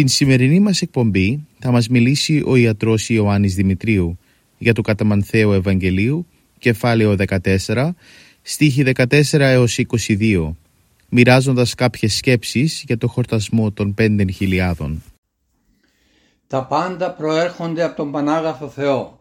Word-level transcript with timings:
Στην 0.00 0.12
σημερινή 0.12 0.60
μας 0.60 0.82
εκπομπή 0.82 1.46
θα 1.58 1.70
μας 1.70 1.88
μιλήσει 1.88 2.42
ο 2.46 2.56
ιατρός 2.56 3.08
Ιωάννης 3.08 3.54
Δημητρίου 3.54 4.18
για 4.58 4.72
το 4.72 4.82
Καταμανθέο 4.82 5.52
Ευαγγελίου, 5.52 6.26
κεφάλαιο 6.58 7.16
14, 7.66 7.90
στίχη 8.42 8.82
14 8.82 9.06
έως 9.30 9.78
22, 10.08 10.56
μοιράζοντας 11.08 11.74
κάποιες 11.74 12.14
σκέψεις 12.14 12.82
για 12.86 12.98
το 12.98 13.08
χορτασμό 13.08 13.72
των 13.72 13.94
πέντε 13.94 14.30
χιλιάδων. 14.30 15.02
Τα 16.46 16.66
πάντα 16.66 17.12
προέρχονται 17.12 17.82
από 17.82 17.96
τον 17.96 18.10
Πανάγαθο 18.10 18.68
Θεό. 18.68 19.20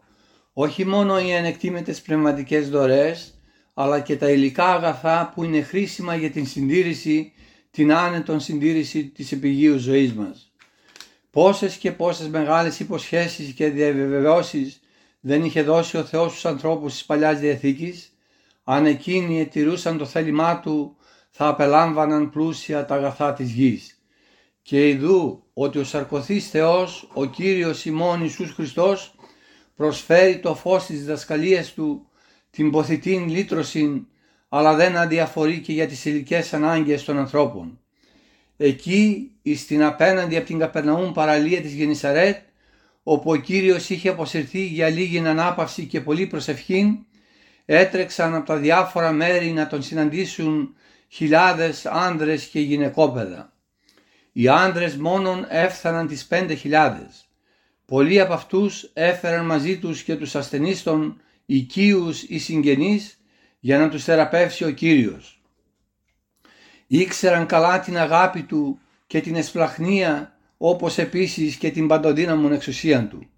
Όχι 0.53 0.85
μόνο 0.85 1.19
οι 1.19 1.35
ανεκτήμητες 1.35 2.01
πνευματικές 2.01 2.69
δωρές, 2.69 3.33
αλλά 3.73 3.99
και 3.99 4.15
τα 4.15 4.29
υλικά 4.29 4.65
αγαθά 4.65 5.31
που 5.35 5.43
είναι 5.43 5.61
χρήσιμα 5.61 6.15
για 6.15 6.29
την 6.31 6.47
συντήρηση, 6.47 7.31
την 7.71 7.93
άνετον 7.93 8.39
συντήρηση 8.39 9.05
της 9.05 9.31
επιγείου 9.31 9.77
ζωής 9.77 10.13
μας. 10.13 10.48
Πόσες 11.31 11.75
και 11.75 11.91
πόσες 11.91 12.27
μεγάλες 12.27 12.79
υποσχέσεις 12.79 13.53
και 13.53 13.69
διαβεβαιώσεις 13.69 14.81
δεν 15.19 15.43
είχε 15.43 15.61
δώσει 15.61 15.97
ο 15.97 16.03
Θεός 16.03 16.31
στους 16.31 16.45
ανθρώπους 16.45 16.93
της 16.93 17.05
Παλιάς 17.05 17.39
Διαθήκης, 17.39 18.13
αν 18.63 18.85
εκείνοι 18.85 19.39
ετηρούσαν 19.39 19.97
το 19.97 20.05
θέλημά 20.05 20.59
Του 20.59 20.95
θα 21.29 21.47
απελάμβαναν 21.47 22.29
πλούσια 22.29 22.85
τα 22.85 22.95
αγαθά 22.95 23.33
της 23.33 23.51
γης. 23.51 24.01
Και 24.61 24.89
ειδού 24.89 25.43
ότι 25.53 25.77
ο 25.77 25.83
σαρκωθής 25.83 26.49
Θεός, 26.49 27.09
ο 27.13 27.25
Κύριος 27.25 27.85
ημών 27.85 28.21
Ιησούς 28.21 28.51
Χριστός, 28.51 29.15
προσφέρει 29.75 30.39
το 30.39 30.55
φως 30.55 30.85
της 30.85 30.99
διδασκαλίας 30.99 31.73
Του, 31.73 32.07
την 32.49 32.71
ποθητήν 32.71 33.29
λύτρωσιν, 33.29 34.07
αλλά 34.49 34.75
δεν 34.75 34.97
αδιαφορεί 34.97 35.61
και 35.61 35.73
για 35.73 35.87
τις 35.87 36.05
υλικές 36.05 36.53
ανάγκες 36.53 37.03
των 37.03 37.17
ανθρώπων. 37.17 37.79
Εκεί, 38.61 39.31
στην 39.55 39.83
απέναντι 39.83 40.37
από 40.37 40.45
την 40.45 40.59
Καπερναούμ 40.59 41.11
παραλία 41.11 41.61
της 41.61 41.73
Γενισαρέτ, 41.73 42.37
όπου 43.03 43.31
ο 43.31 43.35
Κύριος 43.35 43.89
είχε 43.89 44.09
αποσυρθεί 44.09 44.65
για 44.65 44.89
λίγη 44.89 45.19
ανάπαυση 45.19 45.85
και 45.85 46.01
πολύ 46.01 46.27
προσευχή, 46.27 47.05
έτρεξαν 47.65 48.35
από 48.35 48.45
τα 48.45 48.55
διάφορα 48.55 49.11
μέρη 49.11 49.51
να 49.51 49.67
τον 49.67 49.81
συναντήσουν 49.81 50.75
χιλιάδες 51.07 51.85
άνδρες 51.85 52.45
και 52.45 52.59
γυναικόπαιδα. 52.59 53.53
Οι 54.31 54.47
άνδρες 54.47 54.95
μόνον 54.95 55.45
έφθαναν 55.49 56.07
τις 56.07 56.25
πέντε 56.25 56.53
χιλιάδες. 56.53 57.29
Πολλοί 57.85 58.19
από 58.19 58.33
αυτούς 58.33 58.89
έφεραν 58.93 59.45
μαζί 59.45 59.77
τους 59.77 60.03
και 60.03 60.15
τους 60.15 60.35
ασθενείς 60.35 60.83
των 60.83 61.21
οικείους 61.45 62.23
ή 62.23 62.39
συγγενείς 62.39 63.19
για 63.59 63.77
να 63.77 63.89
τους 63.89 64.03
θεραπεύσει 64.03 64.63
ο 64.63 64.71
Κύριος. 64.71 65.38
Ήξεραν 66.91 67.45
καλά 67.45 67.79
την 67.79 67.97
αγάπη 67.97 68.41
του 68.41 68.79
και 69.07 69.21
την 69.21 69.35
εσπλαχνία 69.35 70.37
όπως 70.57 70.97
επίσης 70.97 71.55
και 71.55 71.71
την 71.71 71.87
παντοδύναμον 71.87 72.51
εξουσία 72.51 73.07
του. 73.07 73.29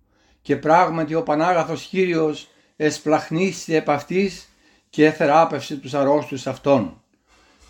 Και 0.41 0.55
πράγματι 0.55 1.15
ο 1.15 1.23
Πανάγαθος 1.23 1.81
Κύριος 1.83 2.49
εσπλαχνίστηκε 2.75 3.77
επ' 3.77 3.89
αυτής 3.89 4.49
και 4.89 5.05
εθεράπευσε 5.05 5.75
τους 5.75 5.93
αρρώστους 5.93 6.47
αυτών. 6.47 7.01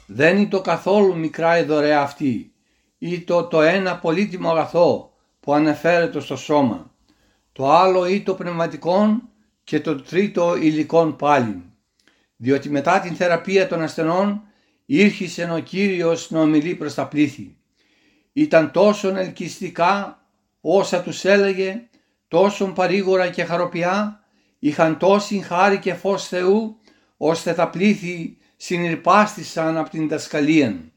Δεν 0.05 0.37
είναι 0.37 0.47
το 0.47 0.61
καθόλου 0.61 1.17
μικρά 1.17 1.57
η 1.57 1.63
δωρεά 1.63 2.01
αυτή 2.01 2.51
ή 2.97 3.21
το, 3.21 3.43
το 3.43 3.61
ένα 3.61 3.97
πολύτιμο 3.99 4.49
αγαθό 4.49 5.13
που 5.39 5.53
αναφέρεται 5.53 6.19
στο 6.19 6.35
σώμα. 6.35 6.91
Το 7.51 7.71
άλλο 7.71 8.05
ή 8.05 8.21
το 8.21 8.33
πνευματικό 8.33 9.21
και 9.63 9.79
το 9.79 10.01
τρίτο 10.01 10.55
υλικών 10.55 11.15
πάλι. 11.15 11.63
Διότι 12.35 12.69
μετά 12.69 12.99
την 12.99 13.15
θεραπεία 13.15 13.67
των 13.67 13.81
ασθενών 13.81 14.41
ήρχισε 14.93 15.51
ο 15.53 15.59
Κύριος 15.59 16.31
να 16.31 16.39
ομιλεί 16.39 16.75
προς 16.75 16.93
τα 16.93 17.07
πλήθη. 17.07 17.55
Ήταν 18.33 18.71
τόσο 18.71 19.07
ελκυστικά 19.07 20.25
όσα 20.61 21.01
τους 21.01 21.25
έλεγε, 21.25 21.87
τόσο 22.27 22.65
παρήγορα 22.65 23.29
και 23.29 23.43
χαροπιά, 23.43 24.23
είχαν 24.59 24.97
τόση 24.97 25.39
χάρη 25.39 25.79
και 25.79 25.93
φως 25.93 26.27
Θεού, 26.27 26.77
ώστε 27.17 27.53
τα 27.53 27.69
πλήθη 27.69 28.37
συνειρπάστησαν 28.57 29.77
από 29.77 29.89
την 29.89 30.07
δασκαλία. 30.07 30.91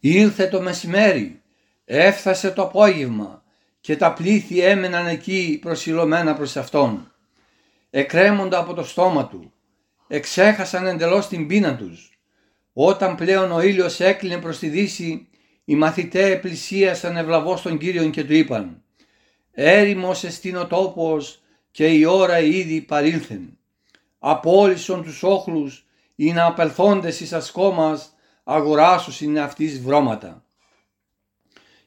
Ήρθε 0.00 0.46
το 0.46 0.60
μεσημέρι, 0.60 1.42
έφτασε 1.84 2.50
το 2.50 2.62
απόγευμα 2.62 3.42
και 3.80 3.96
τα 3.96 4.12
πλήθη 4.12 4.60
έμεναν 4.60 5.06
εκεί 5.06 5.58
προσιλωμένα 5.62 6.34
προς 6.34 6.56
Αυτόν. 6.56 7.12
Εκρέμοντα 7.90 8.58
από 8.58 8.74
το 8.74 8.82
στόμα 8.82 9.26
Του, 9.26 9.52
εξέχασαν 10.08 10.86
εντελώς 10.86 11.28
την 11.28 11.46
πείνα 11.46 11.76
τους 11.76 12.10
όταν 12.82 13.14
πλέον 13.14 13.52
ο 13.52 13.60
ήλιος 13.60 14.00
έκλεινε 14.00 14.38
προς 14.38 14.58
τη 14.58 14.68
δύση, 14.68 15.28
οι 15.64 15.74
μαθητές 15.74 16.40
πλησίασαν 16.40 17.16
ευλαβώς 17.16 17.62
τον 17.62 17.78
Κύριον 17.78 18.10
και 18.10 18.24
του 18.24 18.32
είπαν 18.32 18.82
«Έρημος 19.52 20.24
εστίν 20.24 20.56
ο 20.56 20.66
τόπος 20.66 21.42
και 21.70 21.86
η 21.86 22.04
ώρα 22.04 22.40
ήδη 22.40 22.80
παρήλθεν. 22.80 23.58
Απόλυσον 24.18 25.02
τους 25.02 25.22
όχλους 25.22 25.86
ή 26.14 26.32
να 26.32 26.44
απελθόντες 26.46 27.20
εις 27.20 27.32
ασκόμας 27.32 28.14
αγοράσους 28.44 29.20
είναι 29.20 29.40
αυτής 29.40 29.80
βρώματα». 29.80 30.44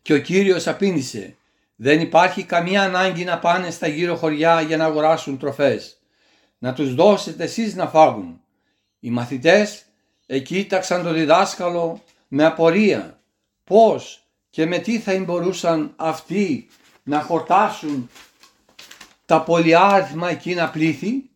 Και 0.01 0.13
ο 0.13 0.19
Κύριος 0.19 0.67
απήντησε 0.67 1.37
«Δεν 1.75 1.99
υπάρχει 1.99 2.43
καμία 2.43 2.81
ανάγκη 2.81 3.23
να 3.23 3.39
πάνε 3.39 3.71
στα 3.71 3.87
γύρω 3.87 4.15
χωριά 4.15 4.61
για 4.61 4.77
να 4.77 4.85
αγοράσουν 4.85 5.37
τροφές. 5.37 5.97
Να 6.57 6.73
τους 6.73 6.95
δώσετε 6.95 7.43
εσείς 7.43 7.75
να 7.75 7.87
φάγουν». 7.87 8.41
Οι 8.99 9.09
μαθητές 9.09 9.85
εκοίταξαν 10.25 11.03
τον 11.03 11.13
διδάσκαλο 11.13 12.01
με 12.27 12.45
απορία 12.45 13.19
πώς 13.63 14.27
και 14.49 14.65
με 14.65 14.77
τι 14.77 14.99
θα 14.99 15.19
μπορούσαν 15.19 15.93
αυτοί 15.95 16.67
να 17.03 17.21
χορτάσουν 17.21 18.09
τα 19.25 19.41
πολυάριθμα 19.41 20.29
εκείνα 20.29 20.69
πλήθη. 20.69 21.29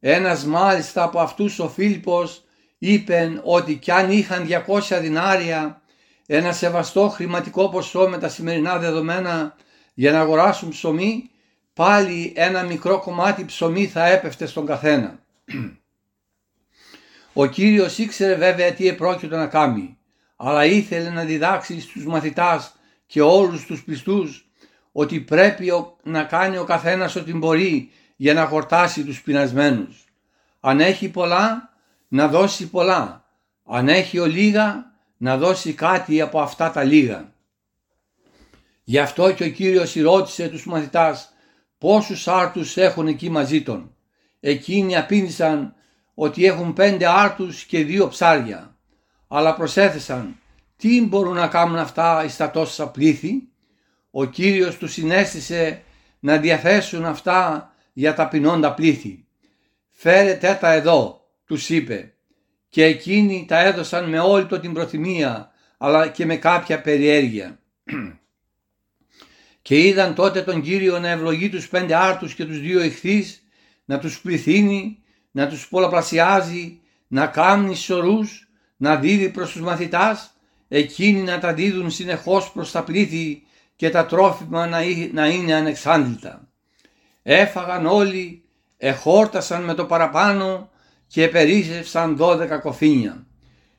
Ένας 0.00 0.44
μάλιστα 0.44 1.02
από 1.02 1.20
αυτούς 1.20 1.58
ο 1.58 1.68
Φίλιππος 1.68 2.42
είπε 2.78 3.40
ότι 3.44 3.74
κι 3.76 3.90
αν 3.90 4.10
είχαν 4.10 4.48
200 4.66 4.98
δινάρια 5.00 5.82
ένα 6.26 6.52
σεβαστό 6.52 7.08
χρηματικό 7.08 7.68
ποσό 7.68 8.08
με 8.08 8.18
τα 8.18 8.28
σημερινά 8.28 8.78
δεδομένα 8.78 9.56
για 9.94 10.12
να 10.12 10.20
αγοράσουν 10.20 10.68
ψωμί, 10.68 11.30
πάλι 11.72 12.32
ένα 12.36 12.62
μικρό 12.62 12.98
κομμάτι 13.00 13.44
ψωμί 13.44 13.86
θα 13.86 14.06
έπεφτε 14.06 14.46
στον 14.46 14.66
καθένα. 14.66 15.18
Ο 17.40 17.46
Κύριος 17.46 17.98
ήξερε 17.98 18.34
βέβαια 18.34 18.72
τι 18.72 18.88
επρόκειτο 18.88 19.36
να 19.36 19.46
κάνει, 19.46 19.98
αλλά 20.36 20.64
ήθελε 20.64 21.10
να 21.10 21.24
διδάξει 21.24 21.80
στους 21.80 22.06
μαθητάς 22.06 22.74
και 23.06 23.20
όλους 23.20 23.66
τους 23.66 23.84
πιστούς 23.84 24.50
ότι 24.92 25.20
πρέπει 25.20 25.72
να 26.02 26.24
κάνει 26.24 26.56
ο 26.56 26.64
καθένας 26.64 27.16
ό,τι 27.16 27.34
μπορεί 27.34 27.90
για 28.16 28.34
να 28.34 28.46
χορτάσει 28.46 29.04
τους 29.04 29.22
πεινασμένους. 29.22 30.04
Αν 30.60 30.80
έχει 30.80 31.08
πολλά, 31.08 31.72
να 32.08 32.28
δώσει 32.28 32.68
πολλά. 32.68 33.24
Αν 33.64 33.88
έχει 33.88 34.18
ο 34.18 34.26
λίγα, 34.26 34.92
να 35.16 35.36
δώσει 35.36 35.72
κάτι 35.72 36.20
από 36.20 36.40
αυτά 36.40 36.70
τα 36.70 36.84
λίγα. 36.84 37.32
Γι' 38.84 38.98
αυτό 38.98 39.32
και 39.32 39.44
ο 39.44 39.50
Κύριος 39.50 39.94
ρώτησε 39.94 40.48
τους 40.48 40.66
μαθητάς 40.66 41.32
πόσους 41.78 42.28
άρτους 42.28 42.76
έχουν 42.76 43.06
εκεί 43.06 43.30
μαζί 43.30 43.62
των. 43.62 43.94
Εκείνοι 44.40 44.96
απήντησαν 44.96 45.72
ότι 46.20 46.44
έχουν 46.44 46.72
πέντε 46.72 47.06
άρτους 47.06 47.64
και 47.64 47.84
δύο 47.84 48.08
ψάρια, 48.08 48.76
αλλά 49.28 49.54
προσέθεσαν 49.54 50.36
τι 50.76 51.06
μπορούν 51.06 51.34
να 51.34 51.46
κάνουν 51.46 51.76
αυτά 51.76 52.24
εις 52.24 52.36
τα 52.36 52.50
τόσα 52.50 52.88
πλήθη; 52.88 53.48
Ο 54.10 54.24
Κύριος 54.24 54.76
τους 54.76 54.92
συνέστησε 54.92 55.82
να 56.18 56.36
διαθέσουν 56.36 57.04
αυτά 57.04 57.70
για 57.92 58.14
τα 58.14 58.28
πεινώντα 58.28 58.74
πλήθη. 58.74 59.26
Φέρετε 59.90 60.58
τα 60.60 60.72
εδώ, 60.72 61.28
τους 61.44 61.68
είπε, 61.70 62.14
και 62.68 62.84
εκείνοι 62.84 63.44
τα 63.48 63.58
έδωσαν 63.60 64.08
με 64.08 64.18
όλη 64.18 64.46
το 64.46 64.60
την 64.60 64.72
προθυμία, 64.72 65.50
αλλά 65.78 66.08
και 66.08 66.26
με 66.26 66.36
κάποια 66.36 66.80
περιέργεια. 66.80 67.58
Και 69.62 69.80
είδαν 69.80 70.14
τότε 70.14 70.42
τον 70.42 70.62
Κύριο 70.62 70.98
να 70.98 71.08
ευλογεί 71.08 71.48
τους 71.48 71.68
πέντε 71.68 71.94
άρτους 71.94 72.34
και 72.34 72.44
τους 72.44 72.60
δύο 72.60 72.82
ηχθείς, 72.82 73.42
να 73.84 73.98
τους 73.98 74.20
πληθύνει, 74.20 75.02
να 75.30 75.48
τους 75.48 75.68
πολλαπλασιάζει, 75.68 76.80
να 77.08 77.26
κάνει 77.26 77.74
σωρούς, 77.74 78.48
να 78.76 78.96
δίδει 78.96 79.30
προς 79.30 79.52
τους 79.52 79.60
μαθητάς, 79.60 80.30
εκείνοι 80.68 81.20
να 81.20 81.38
τα 81.38 81.54
δίδουν 81.54 81.90
συνεχώς 81.90 82.50
προς 82.50 82.70
τα 82.70 82.82
πλήθη 82.82 83.42
και 83.76 83.90
τα 83.90 84.06
τρόφιμα 84.06 84.66
να 85.12 85.28
είναι 85.28 85.54
ανεξάντλητα. 85.54 86.48
Έφαγαν 87.22 87.86
όλοι, 87.86 88.44
εχόρτασαν 88.76 89.64
με 89.64 89.74
το 89.74 89.84
παραπάνω 89.84 90.70
και 91.06 91.28
περίζευσαν 91.28 92.16
δώδεκα 92.16 92.58
κοφίνια. 92.58 93.26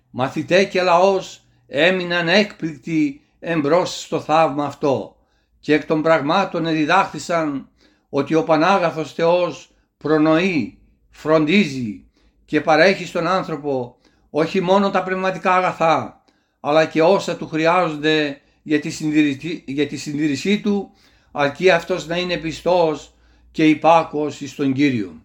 Μαθητέ 0.10 0.64
και 0.64 0.82
λαός 0.82 1.42
έμειναν 1.68 2.28
έκπληκτοι 2.28 3.22
εμπρός 3.40 4.02
στο 4.02 4.20
θαύμα 4.20 4.66
αυτό 4.66 5.16
και 5.60 5.74
εκ 5.74 5.86
των 5.86 6.02
πραγμάτων 6.02 6.66
εδιδάχθησαν 6.66 7.70
ότι 8.10 8.36
ο 8.36 8.44
Πανάγαθος 8.44 9.14
Θεός 9.14 9.72
προνοεί, 9.98 10.79
φροντίζει 11.22 12.06
και 12.46 12.62
παρέχει 12.62 13.06
στον 13.06 13.28
άνθρωπο 13.28 13.98
όχι 14.30 14.62
μόνο 14.62 14.90
τα 14.90 15.04
πνευματικά 15.04 15.56
αγαθά 15.56 16.24
αλλά 16.60 16.86
και 16.86 17.02
όσα 17.02 17.36
του 17.36 17.48
χρειάζονται 17.48 18.42
για 18.64 18.80
τη, 18.80 18.90
συντηρησή, 18.90 19.64
για 19.68 19.88
τη 19.88 19.98
συντήρησή 19.98 20.60
του 20.60 20.92
αρκεί 21.32 21.70
αυτός 21.70 22.08
να 22.08 22.18
είναι 22.18 22.38
πιστός 22.38 23.14
και 23.52 23.66
υπάκος 23.66 24.42
στον 24.46 24.74
Κύριο. 24.74 25.22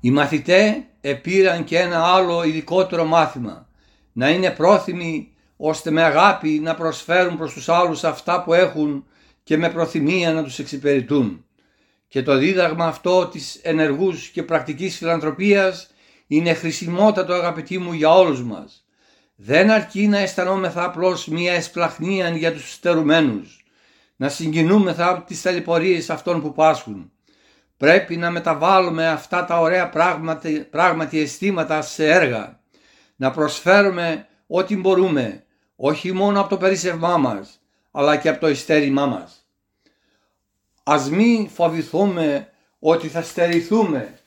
Οι 0.00 0.10
μαθητέ 0.10 0.84
επήραν 1.00 1.64
και 1.64 1.78
ένα 1.78 2.04
άλλο 2.04 2.44
ειδικότερο 2.44 3.04
μάθημα, 3.04 3.68
να 4.12 4.30
είναι 4.30 4.50
πρόθυμοι 4.50 5.32
ώστε 5.56 5.90
με 5.90 6.02
αγάπη 6.02 6.48
να 6.48 6.74
προσφέρουν 6.74 7.36
προς 7.36 7.52
τους 7.52 7.68
άλλους 7.68 8.04
αυτά 8.04 8.42
που 8.42 8.52
έχουν 8.52 9.04
και 9.42 9.56
με 9.56 9.70
προθυμία 9.70 10.32
να 10.32 10.42
τους 10.42 10.58
εξυπηρετούν. 10.58 11.44
Και 12.12 12.22
το 12.22 12.36
δίδαγμα 12.36 12.86
αυτό 12.86 13.26
της 13.26 13.60
ενεργούς 13.62 14.28
και 14.28 14.42
πρακτικής 14.42 14.96
φιλανθρωπίας 14.96 15.90
είναι 16.26 16.54
χρησιμότατο 16.54 17.32
αγαπητοί 17.32 17.78
μου 17.78 17.92
για 17.92 18.14
όλους 18.14 18.42
μας. 18.42 18.84
Δεν 19.36 19.70
αρκεί 19.70 20.08
να 20.08 20.18
αισθανόμεθα 20.18 20.84
απλώς 20.84 21.26
μία 21.26 21.52
εσπλαχνία 21.52 22.28
για 22.28 22.52
τους 22.52 22.72
στερουμένους, 22.72 23.64
να 24.16 24.28
συγκινούμεθα 24.28 25.08
από 25.08 25.26
τις 25.26 25.42
ταλαιπωρίες 25.42 26.10
αυτών 26.10 26.42
που 26.42 26.52
πάσχουν. 26.52 27.12
Πρέπει 27.76 28.16
να 28.16 28.30
μεταβάλουμε 28.30 29.08
αυτά 29.08 29.44
τα 29.44 29.60
ωραία 29.60 29.88
πράγματι, 29.88 30.66
πράγματι 30.70 31.20
αισθήματα 31.20 31.82
σε 31.82 32.10
έργα, 32.10 32.60
να 33.16 33.30
προσφέρουμε 33.30 34.26
ό,τι 34.46 34.76
μπορούμε, 34.76 35.44
όχι 35.76 36.12
μόνο 36.12 36.40
από 36.40 36.48
το 36.48 36.56
περίσσευμά 36.56 37.16
μας, 37.16 37.60
αλλά 37.90 38.16
και 38.16 38.28
από 38.28 38.40
το 38.40 38.48
ειστέρημά 38.48 39.06
μας. 39.06 39.41
Ας 40.82 41.10
μην 41.10 41.48
φοβηθούμε 41.48 42.52
ότι 42.78 43.08
θα 43.08 43.22
στερηθούμε 43.22 44.18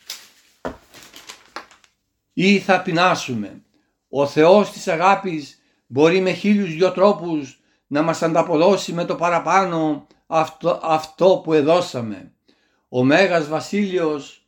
ή 2.34 2.60
θα 2.60 2.82
πεινάσουμε. 2.82 3.62
Ο 4.10 4.28
Θεός 4.28 4.72
της 4.72 4.88
αγάπης 4.88 5.62
μπορεί 5.88 6.20
με 6.20 6.32
χίλιους 6.34 6.74
δυο 6.74 6.92
τρόπους 6.92 7.60
να 7.88 8.02
μας 8.02 8.22
ανταποδώσει 8.22 8.94
με 8.94 9.06
το 9.06 9.16
παραπάνω 9.16 10.08
αυτό, 10.28 10.80
αυτό 10.84 11.42
που 11.44 11.54
εδώσαμε. 11.54 12.32
Ο 12.90 13.04
Μέγας 13.04 13.48
Βασίλειος 13.48 14.46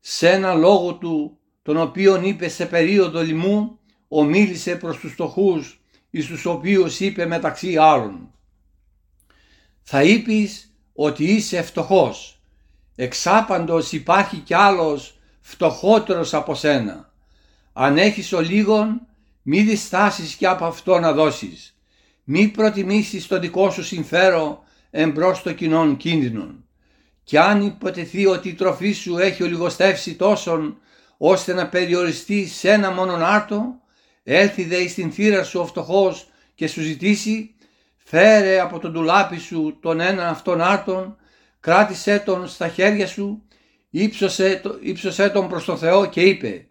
σε 0.00 0.30
ένα 0.30 0.54
λόγο 0.54 0.94
του 0.94 1.38
τον 1.62 1.76
οποίον 1.76 2.24
είπε 2.24 2.48
σε 2.48 2.66
περίοδο 2.66 3.22
λοιμού 3.22 3.78
ομίλησε 4.08 4.76
προς 4.76 4.96
τους 4.98 5.12
στοχούς 5.12 5.80
εις 6.10 6.26
τους 6.26 6.44
οποίους 6.44 7.00
είπε 7.00 7.26
μεταξύ 7.26 7.76
άλλων 7.76 8.28
«Θα 9.82 10.02
είπεις 10.02 10.73
ότι 10.94 11.24
είσαι 11.24 11.62
φτωχός, 11.62 12.40
εξάπαντος 12.94 13.92
υπάρχει 13.92 14.36
κι 14.36 14.54
άλλος 14.54 15.18
φτωχότερος 15.40 16.34
από 16.34 16.54
σένα. 16.54 17.12
Αν 17.72 17.98
έχεις 17.98 18.32
ο 18.32 18.40
λίγον, 18.40 19.00
μη 19.42 19.60
διστάσεις 19.60 20.34
κι 20.34 20.46
από 20.46 20.64
αυτό 20.64 20.98
να 20.98 21.12
δώσεις. 21.12 21.76
Μη 22.24 22.48
προτιμήσεις 22.48 23.26
το 23.26 23.38
δικό 23.38 23.70
σου 23.70 23.84
συμφέρον 23.84 24.58
εμπρός 24.90 25.38
στο 25.38 25.52
κοινών 25.52 25.96
κίνδυνων. 25.96 26.64
Κι 27.24 27.36
αν 27.36 27.66
υποτεθεί 27.66 28.26
ότι 28.26 28.48
η 28.48 28.54
τροφή 28.54 28.92
σου 28.92 29.18
έχει 29.18 29.42
ολιγοστεύσει 29.42 30.14
τόσον 30.14 30.76
ώστε 31.16 31.52
να 31.52 31.68
περιοριστεί 31.68 32.46
σε 32.46 32.70
ένα 32.70 32.90
μόνον 32.90 33.22
άρτο, 33.22 33.80
έλθει 34.22 34.64
δε 34.64 34.88
στην 34.88 35.12
θύρα 35.12 35.44
σου 35.44 35.60
ο 35.60 35.66
φτωχός 35.66 36.26
και 36.54 36.68
σου 36.68 36.80
ζητήσει, 36.80 37.53
φέρε 38.04 38.60
από 38.60 38.78
τον 38.78 38.92
τουλάπι 38.92 39.38
σου 39.38 39.78
τον 39.80 40.00
ένα 40.00 40.28
αυτόν 40.28 40.60
άρτον, 40.60 41.16
κράτησέ 41.60 42.18
τον 42.18 42.48
στα 42.48 42.68
χέρια 42.68 43.06
σου, 43.06 43.42
ύψωσε, 43.90 44.60
ύψωσέ 44.80 45.28
τον 45.28 45.48
προς 45.48 45.64
τον 45.64 45.78
Θεό 45.78 46.06
και 46.06 46.20
είπε, 46.20 46.66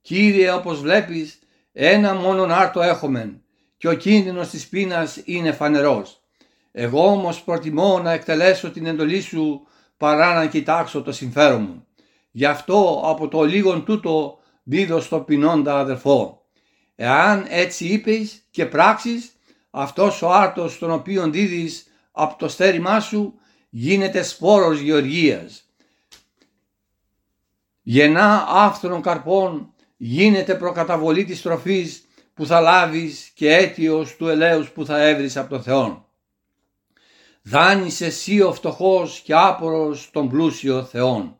Κύριε 0.00 0.52
όπως 0.52 0.80
βλέπεις 0.80 1.38
ένα 1.72 2.14
μόνον 2.14 2.50
άρτο 2.52 2.82
έχομεν 2.82 3.42
και 3.76 3.88
ο 3.88 3.94
κίνδυνος 3.94 4.48
της 4.48 4.68
πείνας 4.68 5.20
είναι 5.24 5.52
φανερός. 5.52 6.22
Εγώ 6.72 7.06
όμως 7.06 7.42
προτιμώ 7.42 7.98
να 7.98 8.12
εκτελέσω 8.12 8.70
την 8.70 8.86
εντολή 8.86 9.20
σου 9.20 9.66
παρά 9.96 10.34
να 10.34 10.46
κοιτάξω 10.46 11.02
το 11.02 11.12
συμφέρον 11.12 11.62
μου. 11.62 11.86
Γι' 12.30 12.44
αυτό 12.44 13.02
από 13.04 13.28
το 13.28 13.42
λίγον 13.42 13.84
τούτο 13.84 14.38
δίδω 14.62 15.00
στο 15.00 15.20
πεινώντα 15.20 15.78
αδερφό. 15.78 16.46
Εάν 16.94 17.46
έτσι 17.48 17.84
είπες 17.84 18.42
και 18.50 18.66
πράξεις, 18.66 19.35
αυτός 19.78 20.22
ο 20.22 20.32
άρτος 20.32 20.78
τον 20.78 20.90
οποίο 20.90 21.30
δίδεις 21.30 21.86
από 22.12 22.38
το 22.38 22.48
στέρημά 22.48 23.00
σου 23.00 23.34
γίνεται 23.70 24.22
σπόρος 24.22 24.78
γεωργίας. 24.78 25.64
Γεννά 27.82 28.46
άφθονων 28.48 29.02
καρπών 29.02 29.72
γίνεται 29.96 30.54
προκαταβολή 30.54 31.24
της 31.24 31.42
τροφής 31.42 32.06
που 32.34 32.46
θα 32.46 32.60
λάβεις 32.60 33.30
και 33.34 33.54
αίτιος 33.54 34.16
του 34.16 34.28
ελέους 34.28 34.70
που 34.70 34.86
θα 34.86 35.06
έβρεις 35.06 35.36
από 35.36 35.48
τον 35.48 35.62
Θεό. 35.62 36.08
Δάνεις 37.42 38.00
εσύ 38.00 38.40
ο 38.40 38.52
φτωχός 38.52 39.20
και 39.20 39.34
άπορος 39.34 40.10
τον 40.12 40.28
πλούσιο 40.28 40.84
Θεόν. 40.84 41.38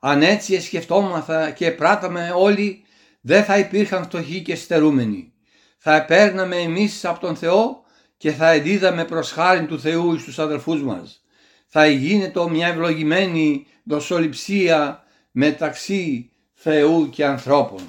Αν 0.00 0.22
έτσι 0.22 0.60
σκεφτόμαθα 0.60 1.50
και 1.50 1.70
πράταμε 1.70 2.32
όλοι, 2.36 2.84
δεν 3.20 3.44
θα 3.44 3.58
υπήρχαν 3.58 4.04
φτωχοί 4.04 4.42
και 4.42 4.54
στερούμενοι. 4.54 5.32
Θα 5.78 5.94
επέρναμε 5.96 6.56
εμείς 6.56 7.04
από 7.04 7.20
τον 7.20 7.36
Θεό 7.36 7.82
και 8.16 8.32
θα 8.32 8.50
εδίδαμε 8.50 9.04
προς 9.04 9.30
χάρη 9.30 9.66
του 9.66 9.80
Θεού 9.80 10.14
εις 10.14 10.24
τους 10.24 10.38
αδελφούς 10.38 10.82
μας. 10.82 11.24
Θα 11.66 11.86
γίνεται 11.86 12.48
μια 12.48 12.66
ευλογημένη 12.66 13.66
δοσοληψία 13.84 15.04
μεταξύ 15.30 16.30
Θεού 16.54 17.10
και 17.10 17.24
ανθρώπων. 17.24 17.88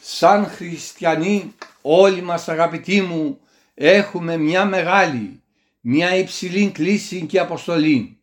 Σαν 0.00 0.46
χριστιανοί 0.46 1.54
όλοι 1.82 2.22
μας 2.22 2.48
αγαπητοί 2.48 3.00
μου 3.00 3.38
έχουμε 3.74 4.36
μια 4.36 4.64
μεγάλη, 4.64 5.42
μια 5.80 6.16
υψηλή 6.16 6.70
κλίση 6.70 7.26
και 7.26 7.38
αποστολή 7.38 8.18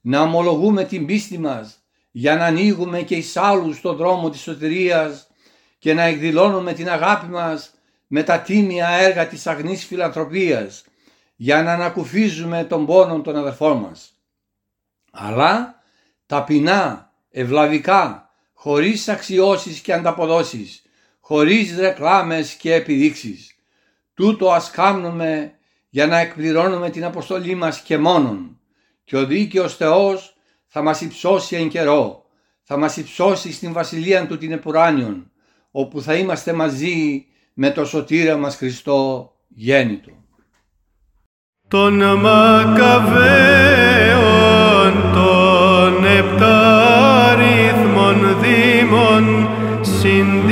να 0.00 0.20
ομολογούμε 0.20 0.84
την 0.84 1.06
πίστη 1.06 1.38
μας 1.38 1.78
για 2.10 2.36
να 2.36 2.44
ανοίγουμε 2.44 3.02
και 3.02 3.14
εις 3.14 3.36
άλλους 3.36 3.80
τον 3.80 3.96
δρόμο 3.96 4.30
της 4.30 4.40
σωτηρίας 4.40 5.28
και 5.84 5.94
να 5.94 6.02
εκδηλώνουμε 6.02 6.72
την 6.72 6.90
αγάπη 6.90 7.26
μας 7.26 7.74
με 8.06 8.22
τα 8.22 8.40
τίμια 8.40 8.88
έργα 8.88 9.26
της 9.26 9.46
αγνής 9.46 9.84
φιλανθρωπίας 9.84 10.84
για 11.36 11.62
να 11.62 11.72
ανακουφίζουμε 11.72 12.64
τον 12.64 12.86
πόνο 12.86 13.20
των 13.20 13.36
αδερφών 13.36 13.76
μας. 13.76 14.12
Αλλά 15.12 15.82
ταπεινά, 16.26 17.12
ευλαβικά, 17.30 18.30
χωρίς 18.52 19.08
αξιώσεις 19.08 19.80
και 19.80 19.92
ανταποδόσεις, 19.92 20.82
χωρίς 21.20 21.76
ρεκλάμες 21.78 22.54
και 22.54 22.74
επιδείξεις. 22.74 23.56
Τούτο 24.14 24.52
ας 24.52 24.70
κάνουμε 24.70 25.54
για 25.88 26.06
να 26.06 26.18
εκπληρώνουμε 26.18 26.90
την 26.90 27.04
αποστολή 27.04 27.54
μας 27.54 27.80
και 27.80 27.98
μόνον 27.98 28.60
και 29.04 29.16
ο 29.16 29.26
δίκαιος 29.26 29.76
Θεός 29.76 30.36
θα 30.66 30.82
μας 30.82 31.00
υψώσει 31.00 31.56
εν 31.56 31.68
καιρό, 31.68 32.26
θα 32.62 32.76
μας 32.76 32.96
υψώσει 32.96 33.52
στην 33.52 33.72
βασιλεία 33.72 34.26
του 34.26 34.38
την 34.38 34.52
επουράνιον, 34.52 35.28
όπου 35.76 36.02
θα 36.02 36.14
είμαστε 36.14 36.52
μαζί 36.52 37.26
με 37.54 37.70
το 37.70 37.84
σωτήρα 37.84 38.36
μας 38.36 38.56
Χριστό 38.56 39.32
γέννητο. 39.48 40.10
Των 41.68 41.94
Μακαβαίων 42.18 43.14
των 45.12 46.04
επτάριθμων 46.04 47.56
δήμων 48.40 49.48
συν 49.80 50.46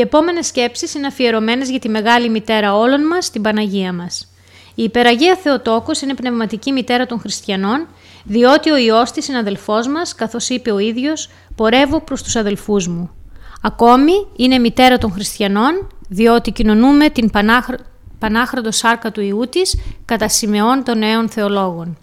Οι 0.00 0.02
επόμενες 0.02 0.46
σκέψεις 0.46 0.94
είναι 0.94 1.06
αφιερωμένες 1.06 1.70
για 1.70 1.78
τη 1.78 1.88
μεγάλη 1.88 2.28
μητέρα 2.28 2.74
όλων 2.74 3.06
μας, 3.06 3.30
την 3.30 3.42
Παναγία 3.42 3.92
μας. 3.92 4.32
Η 4.74 4.82
υπεραγία 4.82 5.36
Θεοτόκος 5.36 6.00
είναι 6.00 6.14
πνευματική 6.14 6.72
μητέρα 6.72 7.06
των 7.06 7.20
χριστιανών, 7.20 7.86
διότι 8.24 8.70
ο 8.70 8.76
Υιός 8.76 9.10
της 9.10 9.28
είναι 9.28 9.38
αδελφός 9.38 9.88
μας, 9.88 10.14
καθώς 10.14 10.48
είπε 10.48 10.70
ο 10.70 10.78
ίδιος 10.78 11.30
«πορεύω 11.54 12.00
προς 12.00 12.22
τους 12.22 12.36
αδελφούς 12.36 12.88
μου». 12.88 13.10
Ακόμη 13.62 14.12
είναι 14.36 14.58
μητέρα 14.58 14.98
των 14.98 15.12
χριστιανών, 15.12 15.88
διότι 16.08 16.50
κοινωνούμε 16.52 17.08
την 17.08 17.30
πανάχρο... 17.30 17.76
πανάχροντο 18.18 18.70
σάρκα 18.70 19.10
του 19.10 19.20
Ιού 19.20 19.48
της 19.50 19.78
κατά 20.04 20.28
σημεών 20.28 20.84
των 20.84 20.98
νέων 20.98 21.28
θεολόγων. 21.28 21.98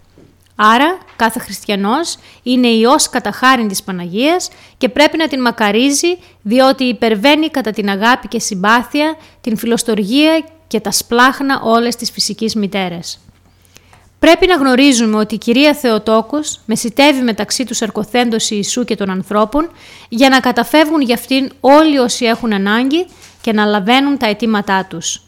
Άρα, 0.60 0.98
κάθε 1.16 1.38
χριστιανός 1.38 2.16
είναι 2.42 2.66
Υιός 2.66 3.08
κατά 3.08 3.30
χάριν 3.32 3.68
της 3.68 3.82
Παναγίας 3.82 4.48
και 4.78 4.88
πρέπει 4.88 5.16
να 5.16 5.28
την 5.28 5.40
μακαρίζει, 5.40 6.18
διότι 6.42 6.84
υπερβαίνει 6.84 7.48
κατά 7.48 7.70
την 7.70 7.90
αγάπη 7.90 8.28
και 8.28 8.38
συμπάθεια, 8.38 9.16
την 9.40 9.56
φιλοστοργία 9.56 10.44
και 10.66 10.80
τα 10.80 10.90
σπλάχνα 10.90 11.60
όλες 11.64 11.96
τις 11.96 12.10
φυσικής 12.10 12.54
μητέρες. 12.54 13.18
Πρέπει 14.18 14.46
να 14.46 14.54
γνωρίζουμε 14.54 15.16
ότι 15.16 15.34
η 15.34 15.38
Κυρία 15.38 15.74
Θεοτόκος 15.74 16.60
μεσητεύει 16.66 17.20
μεταξύ 17.22 17.64
τους 17.64 17.82
αρκοθέντος 17.82 18.50
Ιησού 18.50 18.84
και 18.84 18.96
των 18.96 19.10
ανθρώπων 19.10 19.70
για 20.08 20.28
να 20.28 20.40
καταφεύγουν 20.40 21.00
για 21.00 21.14
αυτήν 21.14 21.50
όλοι 21.60 21.98
όσοι 21.98 22.24
έχουν 22.24 22.52
ανάγκη 22.52 23.06
και 23.40 23.52
να 23.52 23.64
λαβαίνουν 23.64 24.18
τα 24.18 24.26
αιτήματά 24.26 24.84
τους. 24.84 25.22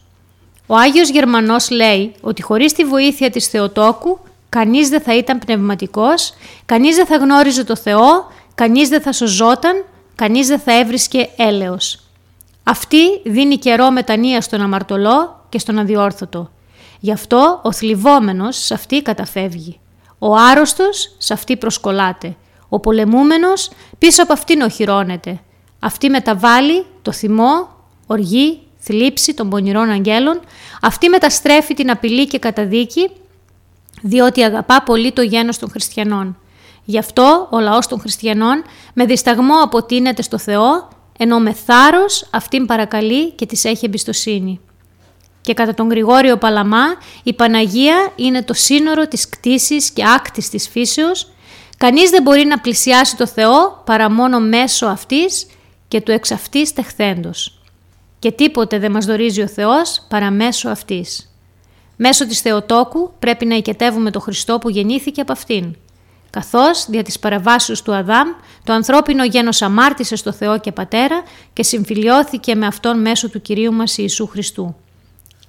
Ο 0.67 0.77
Άγιος 0.77 1.09
Γερμανός 1.09 1.71
λέει 1.71 2.15
ότι 2.21 2.43
χωρίς 2.43 2.73
τη 2.73 2.85
βοήθεια 2.85 3.31
της 3.31 3.47
Θεοτόκου 3.47 4.19
κανείς 4.51 4.89
δεν 4.89 5.01
θα 5.01 5.17
ήταν 5.17 5.39
πνευματικός, 5.39 6.35
κανείς 6.67 6.97
δεν 6.97 7.07
θα 7.07 7.17
γνώριζε 7.17 7.65
το 7.65 7.77
Θεό, 7.77 8.33
κανείς 8.55 8.89
δεν 8.89 9.01
θα 9.01 9.13
σωζόταν, 9.13 9.85
κανείς 10.15 10.47
δεν 10.47 10.59
θα 10.59 10.79
έβρισκε 10.79 11.29
έλεος. 11.37 12.01
Αυτή 12.63 13.21
δίνει 13.25 13.57
καιρό 13.57 13.91
μετανία 13.91 14.41
στον 14.41 14.61
αμαρτωλό 14.61 15.45
και 15.49 15.59
στον 15.59 15.79
αδιόρθωτο. 15.79 16.51
Γι' 17.01 17.13
αυτό 17.13 17.61
ο 17.63 17.73
θλιβόμενος 17.73 18.57
σε 18.57 18.75
αυτή 18.75 19.03
καταφεύγει. 19.03 19.81
Ο 20.19 20.35
άρρωστος 20.37 21.15
σε 21.19 21.33
αυτή 21.33 21.57
προσκολάται. 21.57 22.37
Ο 22.69 22.81
πολεμούμενος 22.81 23.71
πίσω 23.99 24.23
από 24.23 24.33
αυτήν 24.33 24.61
οχυρώνεται. 24.61 25.41
Αυτή 25.79 26.09
μεταβάλλει 26.09 26.85
το 27.03 27.13
θυμό, 27.13 27.69
οργή, 28.07 28.61
θλίψη 28.79 29.35
των 29.35 29.51
πονηρών 29.51 29.91
αγγέλων. 29.91 30.41
Αυτή 30.83 31.09
μεταστρέφει 31.09 31.75
την 31.75 31.91
απειλή 31.91 32.27
και 32.27 32.39
καταδίκη 32.39 33.11
διότι 34.03 34.43
αγαπά 34.43 34.83
πολύ 34.83 35.13
το 35.13 35.23
γένος 35.23 35.59
των 35.59 35.71
χριστιανών. 35.71 36.39
Γι' 36.85 36.99
αυτό 36.99 37.49
ο 37.51 37.59
λαός 37.59 37.87
των 37.87 38.01
χριστιανών 38.01 38.63
με 38.95 39.05
δισταγμό 39.05 39.63
αποτείνεται 39.63 40.23
στο 40.23 40.39
Θεό, 40.39 40.89
ενώ 41.19 41.39
με 41.39 41.53
θάρρος 41.53 42.29
αυτήν 42.31 42.67
παρακαλεί 42.67 43.31
και 43.31 43.47
της 43.47 43.65
έχει 43.65 43.85
εμπιστοσύνη. 43.85 44.61
Και 45.41 45.55
κατά 45.55 45.75
τον 45.75 45.91
Γρηγόριο 45.91 46.37
Παλαμά 46.37 46.85
η 47.23 47.33
Παναγία 47.33 48.13
είναι 48.17 48.43
το 48.43 48.55
σύνορο 48.55 49.09
της 49.09 49.29
κτήσης 49.29 49.91
και 49.91 50.05
άκτης 50.05 50.49
της 50.49 50.69
φύσεως. 50.69 51.33
Κανείς 51.77 52.11
δεν 52.11 52.23
μπορεί 52.23 52.45
να 52.45 52.59
πλησιάσει 52.59 53.17
το 53.17 53.27
Θεό 53.27 53.83
παρά 53.87 54.11
μόνο 54.11 54.41
μέσω 54.41 54.87
αυτής 54.87 55.47
και 55.89 56.01
του 56.01 56.11
εξ 56.11 56.31
αυτής 56.31 56.73
τεχθέντος. 56.73 57.63
Και 58.19 58.33
τίποτε 58.33 58.79
δεν 58.79 58.91
μας 58.91 59.05
δορίζει 59.05 59.43
ο 59.43 59.49
Θεός 59.49 60.07
παρά 60.09 60.31
μέσω 60.31 60.69
αυτής. 60.69 61.30
Μέσω 62.03 62.27
της 62.27 62.41
Θεοτόκου 62.41 63.13
πρέπει 63.19 63.47
να 63.47 63.55
οικετεύουμε 63.55 64.11
το 64.11 64.21
Χριστό 64.21 64.59
που 64.59 64.69
γεννήθηκε 64.69 65.21
από 65.21 65.33
αυτήν. 65.33 65.77
Καθώς, 66.31 66.87
δια 66.89 67.03
της 67.03 67.19
παραβάσεως 67.19 67.83
του 67.83 67.95
Αδάμ, 67.95 68.29
το 68.65 68.73
ανθρώπινο 68.73 69.25
γένος 69.25 69.63
αμάρτησε 69.63 70.17
στο 70.17 70.33
Θεό 70.33 70.59
και 70.59 70.73
Πατέρα 70.73 71.23
και 71.53 71.63
συμφιλιώθηκε 71.63 72.55
με 72.55 72.67
Αυτόν 72.67 73.01
μέσω 73.01 73.29
του 73.29 73.43
Κυρίου 73.43 73.73
μας 73.73 73.99
Ιησού 73.99 74.27
Χριστού. 74.27 74.77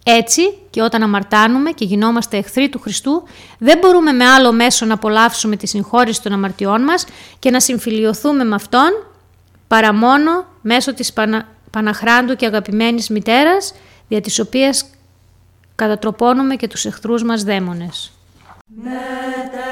Έτσι 0.03 0.41
και 0.69 0.81
όταν 0.81 1.03
αμαρτάνουμε 1.03 1.71
και 1.71 1.85
γινόμαστε 1.85 2.37
εχθροί 2.37 2.69
του 2.69 2.79
Χριστού, 2.79 3.23
δεν 3.57 3.77
μπορούμε 3.77 4.11
με 4.11 4.25
άλλο 4.25 4.51
μέσο 4.51 4.85
να 4.85 4.93
απολαύσουμε 4.93 5.55
τη 5.55 5.67
συγχώρηση 5.67 6.21
των 6.21 6.31
αμαρτιών 6.31 6.81
μας 6.81 7.05
και 7.39 7.51
να 7.51 7.59
συμφιλιωθούμε 7.59 8.43
με 8.43 8.55
Αυτόν, 8.55 8.89
παρά 9.67 9.93
μόνο 9.93 10.45
μέσω 10.61 10.93
της 10.93 11.13
Πανα... 11.13 11.47
Παναχράντου 11.71 12.35
και 12.35 12.45
αγαπημένης 12.45 13.09
μητέρας, 13.09 13.73
δια 14.07 14.21
της 14.21 14.39
οποίας 14.39 14.85
κατατροπώνουμε 15.81 16.55
και 16.55 16.67
τους 16.67 16.85
εχθρούς 16.85 17.23
μας 17.23 17.43
δαίμονες. 17.43 18.11
Μετεμορφώθης 18.65 19.70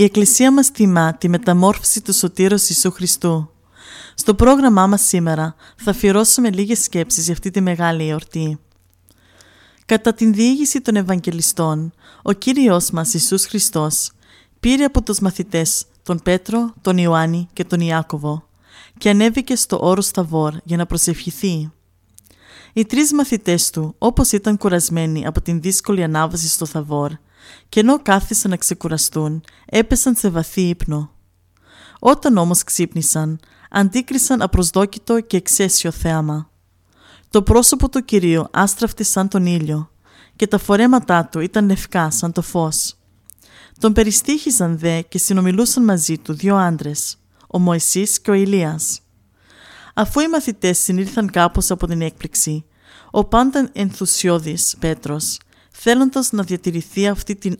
Η 0.00 0.04
Εκκλησία 0.04 0.52
μας 0.52 0.70
τιμά 0.70 1.14
τη 1.14 1.28
μεταμόρφωση 1.28 2.00
του 2.02 2.12
Σωτήρος 2.12 2.68
Ιησού 2.68 2.90
Χριστού. 2.90 3.50
Στο 4.14 4.34
πρόγραμμά 4.34 4.86
μας 4.86 5.02
σήμερα 5.02 5.54
θα 5.76 5.90
αφιερώσουμε 5.90 6.50
λίγες 6.50 6.82
σκέψεις 6.82 7.24
για 7.24 7.32
αυτή 7.32 7.50
τη 7.50 7.60
μεγάλη 7.60 8.08
εορτή. 8.08 8.58
Κατά 9.86 10.14
την 10.14 10.32
διήγηση 10.32 10.80
των 10.80 10.96
Ευαγγελιστών, 10.96 11.92
ο 12.22 12.32
Κύριος 12.32 12.90
μας 12.90 13.14
Ιησούς 13.14 13.44
Χριστός 13.44 14.10
πήρε 14.60 14.84
από 14.84 15.02
τους 15.02 15.18
μαθητές 15.18 15.84
τον 16.02 16.20
Πέτρο, 16.22 16.72
τον 16.80 16.98
Ιωάννη 16.98 17.48
και 17.52 17.64
τον 17.64 17.80
Ιάκωβο 17.80 18.48
και 18.98 19.10
ανέβηκε 19.10 19.56
στο 19.56 19.78
όρος 19.80 20.06
Σταβόρ 20.06 20.54
για 20.64 20.76
να 20.76 20.86
προσευχηθεί. 20.86 21.72
Οι 22.72 22.84
τρεις 22.84 23.12
μαθητές 23.12 23.70
του, 23.70 23.94
όπως 23.98 24.32
ήταν 24.32 24.56
κουρασμένοι 24.56 25.26
από 25.26 25.40
την 25.40 25.60
δύσκολη 25.60 26.02
ανάβαση 26.02 26.48
στο 26.48 26.66
Θαβόρ, 26.66 27.12
και 27.68 27.80
ενώ 27.80 28.02
κάθισαν 28.02 28.50
να 28.50 28.56
ξεκουραστούν, 28.56 29.42
έπεσαν 29.66 30.14
σε 30.14 30.28
βαθύ 30.28 30.68
ύπνο. 30.68 31.10
Όταν 31.98 32.36
όμως 32.36 32.64
ξύπνησαν, 32.64 33.40
αντίκρισαν 33.70 34.42
απροσδόκητο 34.42 35.20
και 35.20 35.36
εξαίσιο 35.36 35.90
θέαμα. 35.90 36.50
Το 37.30 37.42
πρόσωπο 37.42 37.88
του 37.88 38.04
Κυρίου 38.04 38.46
άστραφτε 38.50 39.02
σαν 39.02 39.28
τον 39.28 39.46
ήλιο 39.46 39.90
και 40.36 40.46
τα 40.46 40.58
φορέματά 40.58 41.26
του 41.26 41.40
ήταν 41.40 41.66
λευκά 41.66 42.10
σαν 42.10 42.32
το 42.32 42.42
φως. 42.42 42.94
Τον 43.78 43.92
περιστήχιζαν 43.92 44.78
δε 44.78 45.00
και 45.00 45.18
συνομιλούσαν 45.18 45.84
μαζί 45.84 46.18
του 46.18 46.32
δύο 46.32 46.56
άντρες, 46.56 47.16
ο 47.48 47.58
Μωυσής 47.58 48.20
και 48.20 48.30
ο 48.30 48.34
Ηλίας. 48.34 49.00
Αφού 49.94 50.20
οι 50.20 50.28
μαθητές 50.28 50.78
συνήλθαν 50.78 51.30
κάπως 51.30 51.70
από 51.70 51.86
την 51.86 52.00
έκπληξη, 52.00 52.64
ο 53.10 53.24
πάντα 53.24 53.68
ενθουσιώδης 53.72 54.76
Πέτρος, 54.78 55.38
θέλοντας 55.82 56.32
να 56.32 56.42
διατηρηθεί 56.42 57.08
αυτή 57.08 57.36
την 57.36 57.58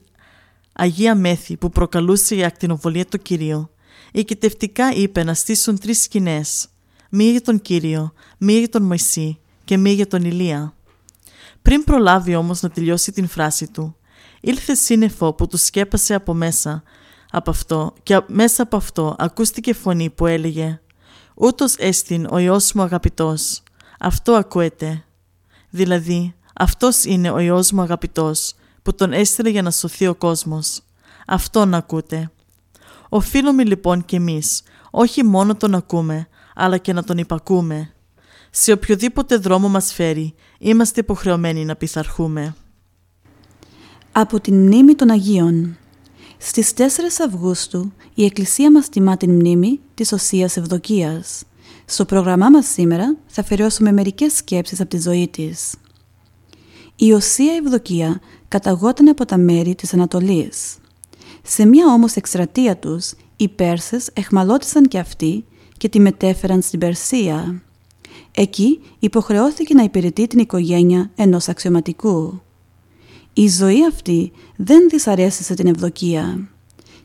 Αγία 0.72 1.14
Μέθη 1.14 1.56
που 1.56 1.70
προκαλούσε 1.70 2.34
η 2.34 2.44
ακτινοβολία 2.44 3.06
του 3.06 3.18
Κυρίου, 3.18 3.70
οικητευτικά 4.12 4.92
είπε 4.92 5.24
να 5.24 5.34
στήσουν 5.34 5.78
τρεις 5.78 6.02
σκηνές, 6.02 6.68
μία 7.10 7.30
για 7.30 7.40
τον 7.40 7.60
Κύριο, 7.60 8.12
μία 8.38 8.58
για 8.58 8.68
τον 8.68 8.82
Μωυσή 8.82 9.38
και 9.64 9.76
μία 9.76 9.92
για 9.92 10.06
τον 10.06 10.24
Ηλία. 10.24 10.74
Πριν 11.62 11.84
προλάβει 11.84 12.34
όμως 12.34 12.60
να 12.60 12.70
τελειώσει 12.70 13.12
την 13.12 13.28
φράση 13.28 13.70
του, 13.70 13.96
ήλθε 14.40 14.74
σύννεφο 14.74 15.32
που 15.32 15.46
τους 15.46 15.62
σκέπασε 15.64 16.14
από 16.14 16.34
μέσα 16.34 16.82
από 17.30 17.50
αυτό 17.50 17.94
και 18.02 18.20
μέσα 18.26 18.62
από 18.62 18.76
αυτό 18.76 19.16
ακούστηκε 19.18 19.72
φωνή 19.72 20.10
που 20.10 20.26
έλεγε 20.26 20.80
«Ούτως 21.34 21.74
έστειν 21.74 22.26
ο 22.30 22.38
Υιός 22.38 22.72
μου 22.72 22.82
αγαπητός, 22.82 23.62
αυτό 24.00 24.32
ακούεται». 24.32 25.04
Δηλαδή, 25.70 26.34
αυτός 26.60 27.04
είναι 27.04 27.30
ο 27.30 27.38
Υιός 27.38 27.72
μου 27.72 27.80
αγαπητός 27.80 28.54
που 28.82 28.94
τον 28.94 29.12
έστειλε 29.12 29.48
για 29.50 29.62
να 29.62 29.70
σωθεί 29.70 30.06
ο 30.06 30.14
κόσμος. 30.14 30.80
Αυτόν 31.26 31.74
ακούτε. 31.74 32.30
Οφείλουμε 33.08 33.64
λοιπόν 33.64 34.04
κι 34.04 34.14
εμείς 34.14 34.62
όχι 34.90 35.24
μόνο 35.24 35.54
τον 35.54 35.74
ακούμε, 35.74 36.28
αλλά 36.54 36.78
και 36.78 36.92
να 36.92 37.04
τον 37.04 37.18
υπακούμε. 37.18 37.92
Σε 38.50 38.72
οποιοδήποτε 38.72 39.36
δρόμο 39.36 39.68
μας 39.68 39.92
φέρει, 39.92 40.34
είμαστε 40.58 41.00
υποχρεωμένοι 41.00 41.64
να 41.64 41.76
πειθαρχούμε. 41.76 42.54
Από 44.12 44.40
την 44.40 44.54
μνήμη 44.54 44.94
των 44.94 45.10
Αγίων 45.10 45.76
Στις 46.38 46.72
4 46.76 46.80
Αυγούστου 47.26 47.92
η 48.14 48.24
Εκκλησία 48.24 48.70
μας 48.70 48.88
τιμά 48.88 49.16
την 49.16 49.30
μνήμη 49.30 49.80
της 49.94 50.12
Οσίας 50.12 50.56
Ευδοκίας. 50.56 51.42
Στο 51.84 52.04
πρόγραμμά 52.04 52.50
μας 52.50 52.66
σήμερα 52.66 53.16
θα 53.26 53.40
αφιερώσουμε 53.40 53.92
μερικές 53.92 54.32
σκέψεις 54.32 54.80
από 54.80 54.90
τη 54.90 55.00
ζωή 55.00 55.28
της. 55.28 55.74
Η 57.02 57.12
Οσία 57.12 57.54
Ευδοκία 57.54 58.20
καταγόταν 58.48 59.08
από 59.08 59.24
τα 59.24 59.38
μέρη 59.38 59.74
της 59.74 59.94
Ανατολής. 59.94 60.76
Σε 61.42 61.66
μια 61.66 61.86
όμως 61.86 62.14
εκστρατεία 62.14 62.76
τους, 62.76 63.12
οι 63.36 63.48
Πέρσες 63.48 64.10
εχμαλώτησαν 64.12 64.88
και 64.88 64.98
αυτοί 64.98 65.44
και 65.76 65.88
τη 65.88 66.00
μετέφεραν 66.00 66.62
στην 66.62 66.78
Περσία. 66.78 67.62
Εκεί 68.30 68.80
υποχρεώθηκε 68.98 69.74
να 69.74 69.82
υπηρετεί 69.82 70.26
την 70.26 70.38
οικογένεια 70.38 71.10
ενός 71.16 71.48
αξιωματικού. 71.48 72.40
Η 73.32 73.48
ζωή 73.48 73.86
αυτή 73.86 74.32
δεν 74.56 74.88
δυσαρέστησε 74.88 75.54
την 75.54 75.66
Ευδοκία 75.66 76.48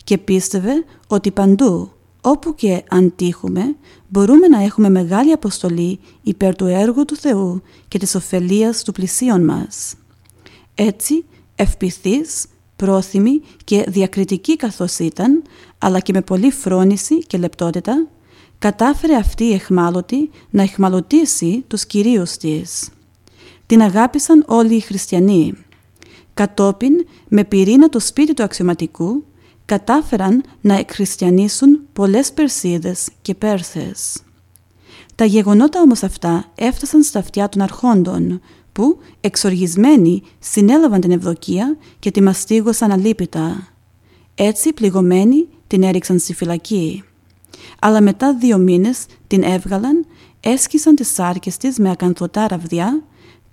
και 0.03 0.17
πίστευε 0.17 0.73
ότι 1.07 1.31
παντού, 1.31 1.91
όπου 2.25 2.55
και 2.55 2.83
αν 2.89 3.15
τύχουμε, 3.15 3.75
μπορούμε 4.07 4.47
να 4.47 4.63
έχουμε 4.63 4.89
μεγάλη 4.89 5.31
αποστολή 5.31 5.99
υπέρ 6.21 6.55
του 6.55 6.65
έργου 6.65 7.05
του 7.05 7.15
Θεού 7.15 7.61
και 7.87 7.99
της 7.99 8.15
ωφελίας 8.15 8.83
του 8.83 8.91
πλησίον 8.91 9.45
μας. 9.45 9.95
Έτσι, 10.75 11.25
ευπηθής, 11.55 12.45
πρόθυμη 12.75 13.41
και 13.63 13.83
διακριτική 13.87 14.55
καθώς 14.55 14.99
ήταν, 14.99 15.43
αλλά 15.77 15.99
και 15.99 16.13
με 16.13 16.21
πολλή 16.21 16.51
φρόνηση 16.51 17.17
και 17.17 17.37
λεπτότητα, 17.37 18.07
κατάφερε 18.59 19.15
αυτή 19.15 19.43
η 19.43 19.53
εχμάλωτη 19.53 20.29
να 20.49 20.61
εχμαλωτήσει 20.61 21.63
τους 21.67 21.85
κυρίους 21.85 22.31
της. 22.31 22.89
Την 23.65 23.81
αγάπησαν 23.81 24.43
όλοι 24.47 24.75
οι 24.75 24.79
χριστιανοί. 24.79 25.53
Κατόπιν, 26.33 26.93
με 27.27 27.43
πυρήνα 27.43 27.89
το 27.89 27.99
σπίτι 27.99 28.33
του 28.33 28.43
αξιωματικού, 28.43 29.23
κατάφεραν 29.65 30.43
να 30.61 30.77
εκχριστιανίσουν 30.77 31.81
πολλές 31.93 32.33
Περσίδες 32.33 33.07
και 33.21 33.35
Πέρσες. 33.35 34.23
Τα 35.15 35.25
γεγονότα 35.25 35.81
όμως 35.81 36.03
αυτά 36.03 36.51
έφτασαν 36.55 37.03
στα 37.03 37.19
αυτιά 37.19 37.49
των 37.49 37.61
αρχόντων, 37.61 38.41
που, 38.71 38.97
εξοργισμένοι, 39.21 40.21
συνέλαβαν 40.39 41.01
την 41.01 41.11
Ευδοκία 41.11 41.77
και 41.99 42.11
τη 42.11 42.21
μαστίγωσαν 42.21 42.91
αλίπητα. 42.91 43.67
Έτσι, 44.35 44.73
πληγωμένοι, 44.73 45.47
την 45.67 45.83
έριξαν 45.83 46.19
στη 46.19 46.33
φυλακή. 46.33 47.03
Αλλά 47.81 48.01
μετά 48.01 48.35
δύο 48.35 48.57
μήνες 48.57 49.05
την 49.27 49.43
έβγαλαν, 49.43 50.05
έσκισαν 50.39 50.95
τις 50.95 51.13
σάρκες 51.13 51.57
της 51.57 51.77
με 51.77 51.89
ακανθωτά 51.89 52.47
ραβδιά, 52.47 53.03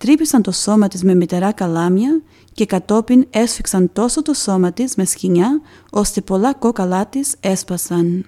τρύπησαν 0.03 0.43
το 0.43 0.51
σώμα 0.51 0.89
της 0.89 1.03
με 1.03 1.15
μητερά 1.15 1.53
καλάμια 1.53 2.23
και 2.53 2.67
κατόπιν 2.67 3.27
έσφιξαν 3.31 3.93
τόσο 3.93 4.23
το 4.23 4.35
σώμα 4.35 4.73
της 4.73 4.95
με 4.95 5.05
σκηνιά, 5.05 5.61
ώστε 5.91 6.21
πολλά 6.21 6.55
κόκαλά 6.55 7.07
της 7.07 7.35
έσπασαν. 7.41 8.27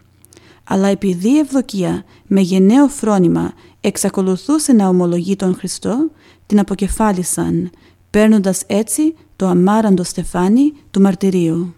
Αλλά 0.65 0.89
επειδή 0.89 1.29
η 1.29 1.39
Ευδοκία 1.39 2.05
με 2.27 2.41
γενναίο 2.41 2.89
φρόνημα 2.89 3.53
εξακολουθούσε 3.81 4.73
να 4.73 4.89
ομολογεί 4.89 5.37
τον 5.37 5.55
Χριστό, 5.55 6.11
την 6.47 6.59
αποκεφάλισαν, 6.59 7.71
παίρνοντας 8.11 8.63
έτσι 8.67 9.15
το 9.37 9.47
αμάραντο 9.47 10.03
στεφάνι 10.03 10.73
του 10.91 11.01
μαρτυρίου. 11.01 11.75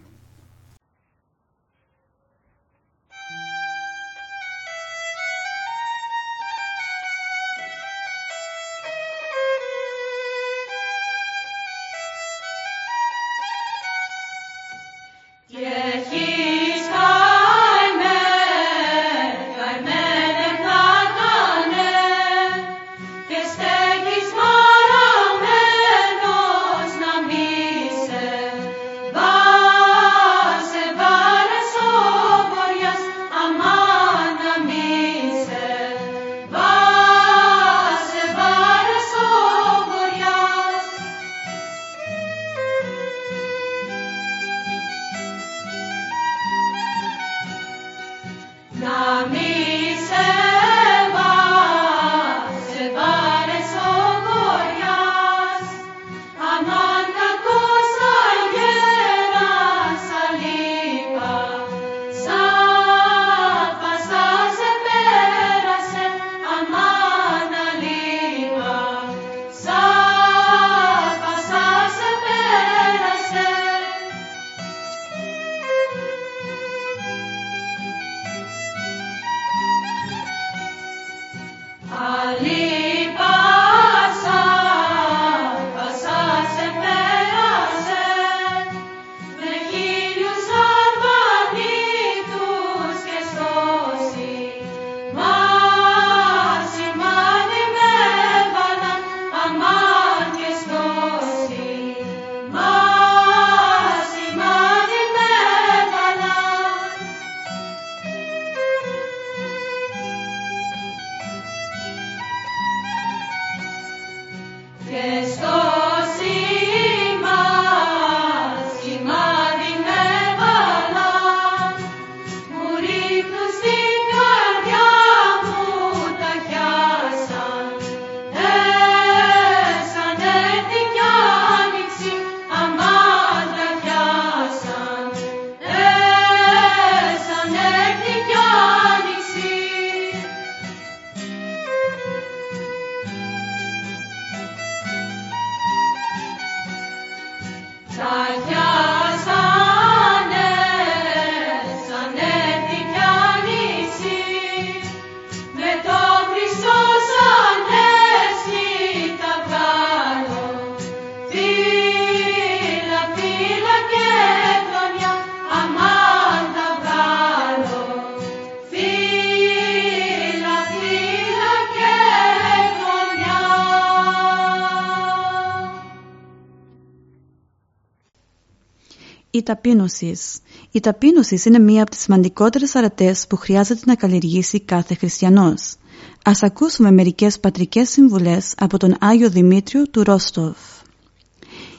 Ή 179.47 179.49
ταπείνωσης. 179.49 180.39
Η 180.71 180.79
ταπείνωσης 180.79 181.45
είναι 181.45 181.59
μία 181.59 181.81
από 181.81 181.91
τις 181.91 181.99
σημαντικότερες 181.99 182.75
αρετές 182.75 183.27
που 183.27 183.35
χρειάζεται 183.35 183.81
να 183.85 183.95
καλλιεργήσει 183.95 184.59
κάθε 184.59 184.95
χριστιανός. 184.95 185.75
Ας 186.23 186.43
ακούσουμε 186.43 186.91
μερικές 186.91 187.39
πατρικές 187.39 187.89
συμβουλές 187.89 188.53
από 188.57 188.77
τον 188.77 188.95
Άγιο 188.99 189.29
Δημήτριο 189.29 189.87
του 189.87 190.03
Ρόστοφ. 190.03 190.57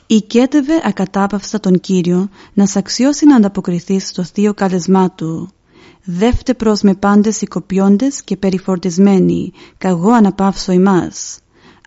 Οικέτευε 0.07 0.72
ακατάπαυστα 0.85 1.61
τον 1.61 1.81
Κύριο 1.81 2.28
να 2.54 2.66
σ' 2.66 2.76
αξιώσει 2.76 3.26
να 3.26 3.37
ανταποκριθείς 3.37 4.09
στο 4.09 4.24
θείο 4.24 4.54
καλεσμά 4.54 5.11
Του. 5.11 5.50
Δεύτε 6.04 6.54
προς 6.54 6.81
με 6.81 6.94
πάντες 6.94 7.40
οικοποιώντες 7.40 8.22
και 8.22 8.37
περιφορτισμένοι, 8.37 9.52
καγώ 9.78 10.12
αναπαύσω 10.12 10.72
ημάς. 10.72 11.38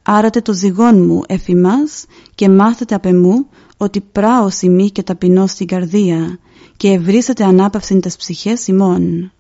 Άρατε 0.04 0.42
το 0.42 0.54
ζυγόν 0.54 1.06
μου 1.06 1.22
εφημάς 1.28 2.06
και 2.36 2.50
μάθετε 2.50 2.96
απ' 2.96 3.06
εμού 3.06 3.46
ότι 3.82 4.02
πράω 4.12 4.50
σημεί 4.50 4.90
και 4.90 5.04
ταπεινώ 5.04 5.48
στην 5.48 5.68
καρδία 5.68 6.40
και 6.78 6.90
ευρύσετε 6.90 7.44
ανάπαυση 7.44 8.00
τες 8.00 8.16
ψυχές 8.16 8.68
ημών. 8.68 9.32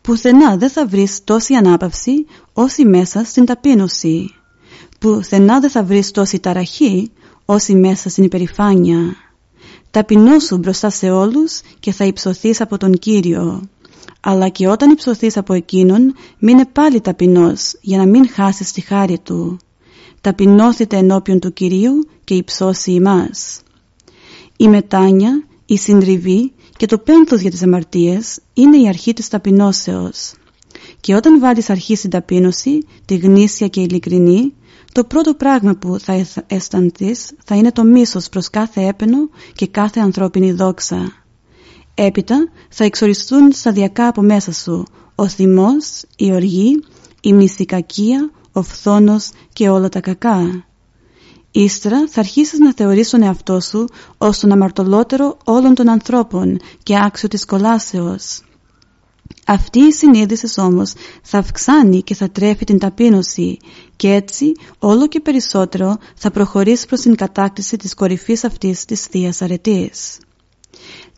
Πουθενά 0.00 0.56
δεν 0.56 0.70
θα 0.70 0.86
βρεις 0.86 1.24
τόση 1.24 1.54
ανάπαυση 1.54 2.26
όση 2.52 2.84
μέσα 2.84 3.24
στην 3.24 3.44
ταπείνωση. 3.44 4.34
Πουθενά 5.00 5.60
δεν 5.60 5.70
θα 5.70 5.82
βρεις 5.84 6.10
τόση 6.10 6.40
ταραχή 6.40 7.10
όσοι 7.44 7.74
μέσα 7.74 8.08
στην 8.08 8.24
υπερηφάνεια. 8.24 9.16
Ταπεινώσου 9.90 10.58
μπροστά 10.58 10.90
σε 10.90 11.10
όλους 11.10 11.60
και 11.80 11.92
θα 11.92 12.04
υψωθείς 12.04 12.60
από 12.60 12.78
τον 12.78 12.92
Κύριο. 12.92 13.68
Αλλά 14.20 14.48
και 14.48 14.68
όταν 14.68 14.90
υψωθείς 14.90 15.36
από 15.36 15.52
Εκείνον, 15.52 16.14
μείνε 16.38 16.64
πάλι 16.72 17.00
ταπεινός 17.00 17.78
για 17.80 17.98
να 17.98 18.06
μην 18.06 18.28
χάσεις 18.28 18.72
τη 18.72 18.80
χάρη 18.80 19.18
Του. 19.18 19.58
Ταπεινώθητε 20.24 20.96
ενώπιον 20.96 21.38
του 21.38 21.52
Κυρίου 21.52 22.08
και 22.24 22.34
υψώσει 22.34 22.92
ημάς. 22.92 23.60
Η 24.56 24.68
μετάνια, 24.68 25.44
η 25.66 25.76
συντριβή 25.76 26.52
και 26.76 26.86
το 26.86 26.98
πένθος 26.98 27.40
για 27.40 27.50
τις 27.50 27.62
αμαρτίες 27.62 28.40
είναι 28.54 28.76
η 28.76 28.88
αρχή 28.88 29.12
της 29.12 29.28
ταπεινώσεως. 29.28 30.34
Και 31.00 31.14
όταν 31.14 31.40
βάλεις 31.40 31.70
αρχή 31.70 31.96
στην 31.96 32.10
ταπείνωση, 32.10 32.86
τη 33.04 33.16
γνήσια 33.16 33.68
και 33.68 33.80
ειλικρινή, 33.80 34.54
το 34.92 35.04
πρώτο 35.04 35.34
πράγμα 35.34 35.74
που 35.74 35.98
θα 35.98 36.26
αισθανθείς 36.46 37.32
θα 37.44 37.54
είναι 37.54 37.72
το 37.72 37.84
μίσος 37.84 38.28
προς 38.28 38.50
κάθε 38.50 38.86
έπαινο 38.86 39.28
και 39.54 39.66
κάθε 39.66 40.00
ανθρώπινη 40.00 40.52
δόξα. 40.52 41.12
Έπειτα 41.94 42.48
θα 42.68 42.84
εξοριστούν 42.84 43.52
σταδιακά 43.52 44.06
από 44.06 44.22
μέσα 44.22 44.52
σου 44.52 44.84
ο 45.14 45.28
θυμός, 45.28 46.02
η 46.16 46.32
οργή, 46.32 46.84
η 47.20 47.32
μυστικακία, 47.32 48.30
ο 48.56 48.62
φθόνος 48.62 49.30
και 49.52 49.68
όλα 49.68 49.88
τα 49.88 50.00
κακά. 50.00 50.64
Ύστερα 51.50 52.08
θα 52.08 52.20
αρχίσεις 52.20 52.58
να 52.58 52.74
θεωρείς 52.74 53.10
τον 53.10 53.22
εαυτό 53.22 53.60
σου 53.60 53.84
ως 54.18 54.38
τον 54.38 54.52
αμαρτωλότερο 54.52 55.36
όλων 55.44 55.74
των 55.74 55.88
ανθρώπων 55.88 56.60
και 56.82 56.98
άξιο 57.00 57.28
της 57.28 57.44
κολάσεως. 57.44 58.42
Αυτή 59.46 59.78
η 59.78 59.92
συνείδησης 59.92 60.58
όμως 60.58 60.92
θα 61.22 61.38
αυξάνει 61.38 62.02
και 62.02 62.14
θα 62.14 62.30
τρέφει 62.30 62.64
την 62.64 62.78
ταπείνωση 62.78 63.56
και 63.96 64.12
έτσι 64.12 64.52
όλο 64.78 65.08
και 65.08 65.20
περισσότερο 65.20 65.96
θα 66.14 66.30
προχωρήσει 66.30 66.86
προς 66.86 67.00
την 67.00 67.14
κατάκτηση 67.14 67.76
της 67.76 67.94
κορυφής 67.94 68.44
αυτής 68.44 68.84
της 68.84 69.06
θείας 69.06 69.42
αρετής. 69.42 70.18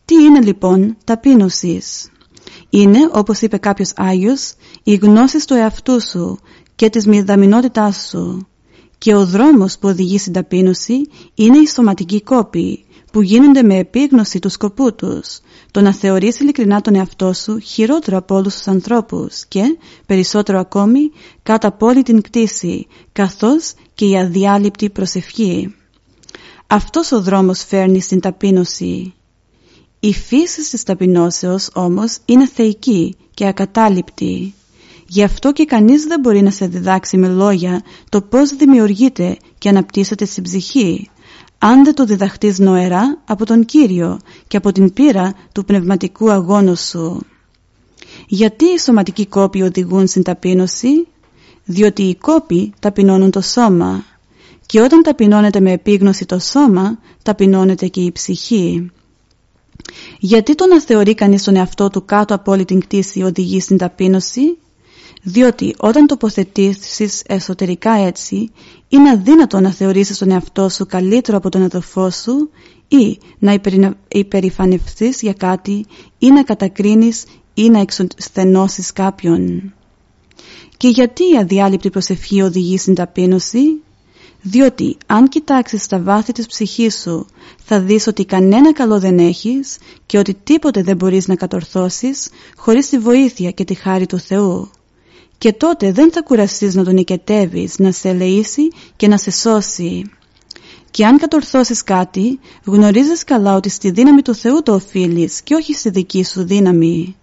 Τι 0.05 0.15
είναι 0.15 0.41
λοιπόν 0.41 0.97
ταπείνωσης; 1.03 2.11
Είναι, 2.69 3.09
όπως 3.11 3.41
είπε 3.41 3.57
κάποιος 3.57 3.91
Άγιος, 3.95 4.53
η 4.83 4.95
γνώση 4.95 5.47
του 5.47 5.53
εαυτού 5.53 6.01
σου 6.01 6.39
και 6.77 6.89
της 6.89 7.07
μηδαμινότητάς 7.07 8.07
σου. 8.09 8.47
Και 8.97 9.15
ο 9.15 9.25
δρόμος 9.25 9.77
που 9.77 9.87
οδηγεί 9.87 10.17
στην 10.17 10.33
ταπείνωση 10.33 11.01
είναι 11.33 11.57
η 11.57 11.67
σωματική 11.67 12.21
κόπη 12.21 12.85
που 13.11 13.21
γίνονται 13.21 13.63
με 13.63 13.77
επίγνωση 13.77 14.39
του 14.39 14.49
σκοπού 14.49 14.95
τους, 14.95 15.39
το 15.71 15.81
να 15.81 15.93
θεωρείς 15.93 16.39
ειλικρινά 16.39 16.81
τον 16.81 16.95
εαυτό 16.95 17.33
σου 17.33 17.59
χειρότερο 17.59 18.17
από 18.17 18.35
όλους 18.35 18.55
τους 18.55 18.67
ανθρώπους 18.67 19.45
και, 19.45 19.77
περισσότερο 20.05 20.59
ακόμη, 20.59 21.11
κάτω 21.43 21.67
από 21.67 21.85
όλη 21.85 22.03
την 22.03 22.21
κτήση, 22.21 22.87
καθώς 23.11 23.73
και 23.93 24.05
η 24.05 24.17
αδιάλειπτη 24.17 24.89
προσευχή. 24.89 25.75
Αυτός 26.67 27.11
ο 27.11 27.21
δρόμος 27.21 27.63
φέρνει 27.63 28.01
στην 28.01 28.19
ταπείνωση. 28.19 29.13
Η 29.99 30.13
φύση 30.13 30.69
της 30.69 30.83
ταπεινώσεως 30.83 31.69
όμως 31.73 32.17
είναι 32.25 32.47
θεϊκή 32.47 33.15
και 33.33 33.47
ακατάληπτη. 33.47 34.53
Γι' 35.07 35.23
αυτό 35.23 35.51
και 35.51 35.65
κανείς 35.65 36.03
δεν 36.03 36.19
μπορεί 36.19 36.41
να 36.41 36.51
σε 36.51 36.67
διδάξει 36.67 37.17
με 37.17 37.27
λόγια 37.27 37.81
το 38.09 38.21
πώς 38.21 38.55
δημιουργείται 38.55 39.37
και 39.57 39.69
αναπτύσσεται 39.69 40.25
στην 40.25 40.43
ψυχή, 40.43 41.09
αν 41.57 41.83
δεν 41.83 41.93
το 41.93 42.05
διδαχτείς 42.05 42.59
νοερά 42.59 43.17
από 43.25 43.45
τον 43.45 43.65
Κύριο 43.65 44.19
και 44.47 44.57
από 44.57 44.71
την 44.71 44.93
πείρα 44.93 45.33
του 45.51 45.65
πνευματικού 45.65 46.31
αγώνου 46.31 46.75
σου. 46.75 47.25
Γιατί 48.27 48.65
οι 48.65 48.79
σωματικοί 48.79 49.25
κόποι 49.25 49.61
οδηγούν 49.61 50.07
στην 50.07 50.23
ταπείνωση; 50.23 51.07
Διότι 51.65 52.03
οι 52.03 52.15
κόποι 52.15 52.73
ταπεινώνουν 52.79 53.31
το 53.31 53.41
σώμα 53.41 54.03
και 54.65 54.81
όταν 54.81 55.03
ταπεινώνεται 55.03 55.59
με 55.59 55.71
επίγνωση 55.71 56.25
το 56.25 56.39
σώμα, 56.39 56.99
ταπεινώνεται 57.23 57.87
και 57.87 58.01
η 58.01 58.11
ψυχή. 58.11 58.91
Γιατί 60.19 60.55
το 60.55 60.65
να 60.67 60.81
θεωρεί 60.81 61.13
κανείς 61.13 61.43
τον 61.43 61.55
εαυτό 61.55 61.89
του 61.89 62.05
κάτω 62.05 62.35
από 62.35 62.51
όλη 62.51 62.65
την 62.65 62.79
κτήση 62.79 63.21
οδηγεί 63.21 63.59
στην 63.59 63.77
ταπείνωση; 63.77 64.57
Διότι 65.23 65.75
όταν 65.77 66.07
τοποθετήσεις 66.07 67.23
εσωτερικά 67.25 67.91
έτσι, 67.91 68.51
είναι 68.89 69.09
αδύνατο 69.09 69.59
να 69.59 69.71
θεωρήσεις 69.71 70.17
τον 70.17 70.31
εαυτό 70.31 70.69
σου 70.69 70.85
καλύτερο 70.85 71.37
από 71.37 71.49
τον 71.49 71.61
αδελφό 71.61 72.09
σου 72.09 72.49
ή 72.87 73.17
να 73.39 73.59
υπερηφανευτείς 74.07 75.21
για 75.21 75.33
κάτι 75.33 75.85
ή 76.17 76.31
να 76.31 76.43
κατακρίνεις 76.43 77.25
ή 77.53 77.69
να 77.69 77.79
εξοσθενώσεις 77.79 78.93
κάποιον. 78.93 79.73
Και 80.77 80.87
γιατί 80.87 81.23
η 81.23 81.37
αδιάλειπτη 81.37 81.89
προσευχή 81.89 82.41
οδηγεί 82.41 82.77
στην 82.77 82.95
ταπείνωση; 82.95 83.81
Διότι 84.41 84.97
αν 85.05 85.29
κοιτάξεις 85.29 85.83
στα 85.83 85.99
βάθη 85.99 86.31
της 86.31 86.45
ψυχής 86.45 86.99
σου 87.01 87.25
θα 87.63 87.79
δεις 87.79 88.07
ότι 88.07 88.25
κανένα 88.25 88.73
καλό 88.73 88.99
δεν 88.99 89.19
έχεις 89.19 89.77
και 90.05 90.17
ότι 90.17 90.33
τίποτε 90.43 90.83
δεν 90.83 90.95
μπορείς 90.95 91.27
να 91.27 91.35
κατορθώσεις 91.35 92.29
χωρίς 92.55 92.89
τη 92.89 92.97
βοήθεια 92.97 93.51
και 93.51 93.63
τη 93.63 93.73
χάρη 93.73 94.05
του 94.05 94.19
Θεού 94.19 94.69
και 95.37 95.53
τότε 95.53 95.91
δεν 95.91 96.11
θα 96.11 96.21
κουραστείς 96.21 96.75
να 96.75 96.83
τον 96.83 96.93
νικετεύεις, 96.93 97.77
να 97.79 97.91
σε 97.91 98.09
ελεήσει 98.09 98.67
και 98.95 99.07
να 99.07 99.17
σε 99.17 99.31
σώσει. 99.31 100.09
Και 100.91 101.05
αν 101.05 101.17
κατορθώσεις 101.17 101.83
κάτι, 101.83 102.39
γνωρίζεις 102.63 103.23
καλά 103.23 103.55
ότι 103.55 103.69
στη 103.69 103.91
δύναμη 103.91 104.21
του 104.21 104.35
Θεού 104.35 104.63
το 104.63 104.73
οφείλεις 104.73 105.41
και 105.41 105.53
όχι 105.53 105.73
στη 105.73 105.89
δική 105.89 106.23
σου 106.23 106.45
δύναμη. 106.45 107.15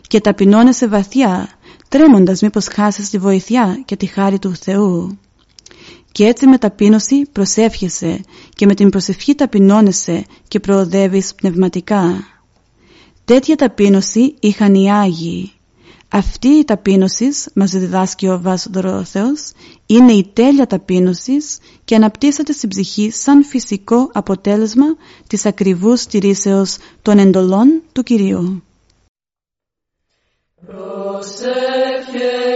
Και 0.00 0.20
ταπεινώνεσαι 0.20 0.88
βαθιά, 0.88 1.48
τρέμοντας 1.88 2.40
μήπως 2.40 2.66
χάσεις 2.66 3.10
τη 3.10 3.18
βοηθιά 3.18 3.82
και 3.84 3.96
τη 3.96 4.06
χάρη 4.06 4.38
του 4.38 4.54
Θεού. 4.54 5.18
Και 6.12 6.24
έτσι 6.24 6.46
με 6.46 6.58
ταπείνωση 6.58 7.22
προσεύχεσαι 7.32 8.20
και 8.54 8.66
με 8.66 8.74
την 8.74 8.90
προσευχή 8.90 9.34
ταπεινώνεσαι 9.34 10.24
και 10.48 10.60
προοδεύεις 10.60 11.34
πνευματικά. 11.34 12.24
Τέτοια 13.24 13.56
ταπείνωση 13.56 14.34
είχαν 14.40 14.74
οι 14.74 14.92
Άγιοι 14.92 15.52
αυτή 16.08 16.48
η 16.48 16.64
ταπείνωσης, 16.64 17.48
μας 17.54 17.70
διδάσκει 17.70 18.28
ο 18.28 18.42
Θεός, 19.04 19.52
είναι 19.86 20.12
η 20.12 20.30
τέλεια 20.32 20.66
ταπείνωσης 20.66 21.58
και 21.84 21.94
αναπτύσσεται 21.94 22.52
στην 22.52 22.68
ψυχή 22.68 23.10
σαν 23.10 23.44
φυσικό 23.44 24.10
αποτέλεσμα 24.12 24.86
της 25.26 25.46
ακριβούς 25.46 26.00
στηρίσεως 26.00 26.76
των 27.02 27.18
εντολών 27.18 27.82
του 27.92 28.02
Κυρίου. 28.02 28.62
Γεύθη 32.08 32.47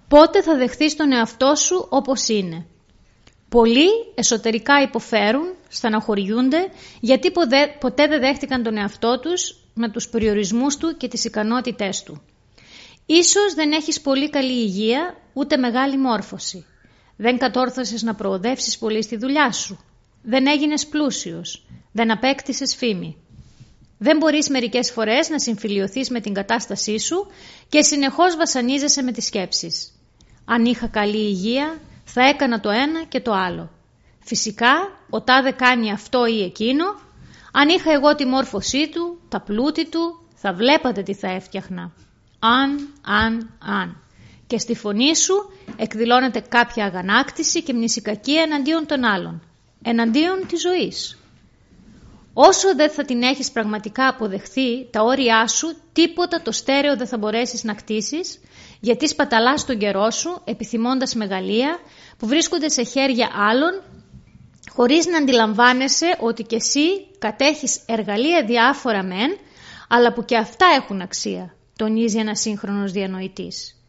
Πότε 0.08 0.42
θα 0.42 0.58
δεχθείς 0.58 0.96
τον 0.96 1.12
εαυτό 1.12 1.56
σου 1.56 1.88
όπως 1.90 2.28
είναι; 2.28 2.66
Πολλοί 3.50 3.88
εσωτερικά 4.16 4.82
υποφέρουν, 4.82 5.56
στεναχωριούνται, 5.68 6.72
γιατί 7.00 7.32
ποδε- 7.32 7.78
ποτέ 7.80 8.08
δεν 8.08 8.20
δέχτηκαν 8.20 8.64
τον 8.64 8.78
εαυτό 8.78 9.20
τους 9.20 9.67
με 9.78 9.90
τους 9.90 10.10
περιορισμούς 10.10 10.78
του 10.78 10.98
και 10.98 11.08
τις 11.08 11.26
ικανότητές 11.26 12.04
του. 12.04 12.22
Ίσως 13.06 13.54
δεν 13.54 13.72
έχεις 13.72 14.02
πολύ 14.02 14.30
καλή 14.30 14.62
υγεία, 14.62 15.18
ούτε 15.34 15.58
μεγάλη 15.58 15.98
μόρφωση. 15.98 16.66
Δεν 17.18 17.38
κατόρθωσες 17.38 18.02
να 18.04 18.16
προοδεύσεις 18.16 18.78
πολύ 18.78 19.04
στη 19.04 19.18
δουλειά 19.18 19.52
σου. 19.52 19.80
Δεν 20.22 20.48
έγινες 20.48 20.88
πλούσιος. 20.88 21.66
Δεν 21.92 22.12
απέκτησες 22.12 22.76
φήμη. 22.76 23.18
Δεν 23.98 24.18
μπορείς 24.18 24.50
μερικές 24.50 24.92
φορές 24.92 25.30
να 25.30 25.40
συμφιλιωθείς 25.40 26.10
με 26.10 26.20
την 26.20 26.34
κατάστασή 26.34 27.00
σου 27.00 27.28
και 27.70 27.82
συνεχώς 27.82 28.36
βασανίζεσαι 28.36 29.02
με 29.02 29.12
τις 29.12 29.26
σκέψεις. 29.26 29.92
Αν 30.46 30.66
είχα 30.66 30.88
καλή 30.88 31.18
υγεία, 31.18 31.80
θα 32.04 32.28
έκανα 32.28 32.60
το 32.60 32.70
ένα 32.70 33.04
και 33.04 33.20
το 33.20 33.32
άλλο. 33.32 33.72
Φυσικά, 34.20 34.74
ο 35.10 35.22
τάδε 35.22 35.52
κάνει 35.52 35.92
αυτό 35.92 36.26
ή 36.26 36.44
εκείνο. 36.44 36.86
Αν 37.52 37.70
είχα 37.70 37.92
εγώ 37.92 38.16
τη 38.16 38.26
μόρφωσή 38.26 38.90
του, 38.90 39.17
τα 39.30 39.42
πλούτη 39.42 39.90
του, 39.90 40.28
θα 40.36 40.54
βλέπατε 40.54 41.02
τι 41.04 41.14
θα 41.14 41.28
έφτιαχνα. 41.28 41.92
Αν, 42.40 42.94
αν, 43.06 43.50
αν. 43.60 44.02
Και 44.48 44.58
στη 44.58 44.76
φωνή 44.76 45.16
σου 45.16 45.52
εκδηλώνεται 45.78 46.40
κάποια 46.40 46.86
αγανάκτηση 46.86 47.64
και 47.64 47.74
μνησικακία 47.74 48.42
εναντίον 48.42 48.86
των 48.86 49.04
άλλων. 49.04 49.42
Εναντίον 49.84 50.48
της 50.48 50.62
ζωής. 50.62 51.18
Όσο 52.34 52.76
δεν 52.76 52.90
θα 52.90 53.06
την 53.06 53.22
έχεις 53.22 53.52
πραγματικά 53.52 54.08
αποδεχθεί 54.08 54.90
τα 54.92 55.04
όρια 55.04 55.48
σου, 55.48 55.76
τίποτα 55.94 56.42
το 56.42 56.52
στέρεο 56.52 56.96
δεν 56.96 57.08
θα 57.08 57.18
μπορέσεις 57.18 57.64
να 57.64 57.74
κτίσεις, 57.74 58.40
γιατί 58.80 59.08
σπαταλάς 59.08 59.66
τον 59.66 59.78
καιρό 59.78 60.12
σου 60.12 60.42
επιθυμώντας 60.44 61.16
μεγαλεία 61.16 61.80
που 62.18 62.28
βρίσκονται 62.28 62.70
σε 62.70 62.84
χέρια 62.84 63.30
άλλων, 63.50 63.82
χωρίς 64.78 65.06
να 65.06 65.18
αντιλαμβάνεσαι 65.18 66.18
ότι 66.20 66.44
κι 66.44 66.56
εσύ 66.56 67.06
κατέχεις 67.20 67.80
εργαλεία 67.86 68.46
διάφορα 68.46 69.04
μεν, 69.04 69.38
αλλά 69.90 70.14
που 70.14 70.26
και 70.26 70.38
αυτά 70.38 70.66
έχουν 70.76 71.02
αξία, 71.02 71.56
τονίζει 71.76 72.18
ένας 72.18 72.40
σύγχρονος 72.40 72.92
διανοητής. 72.92 73.82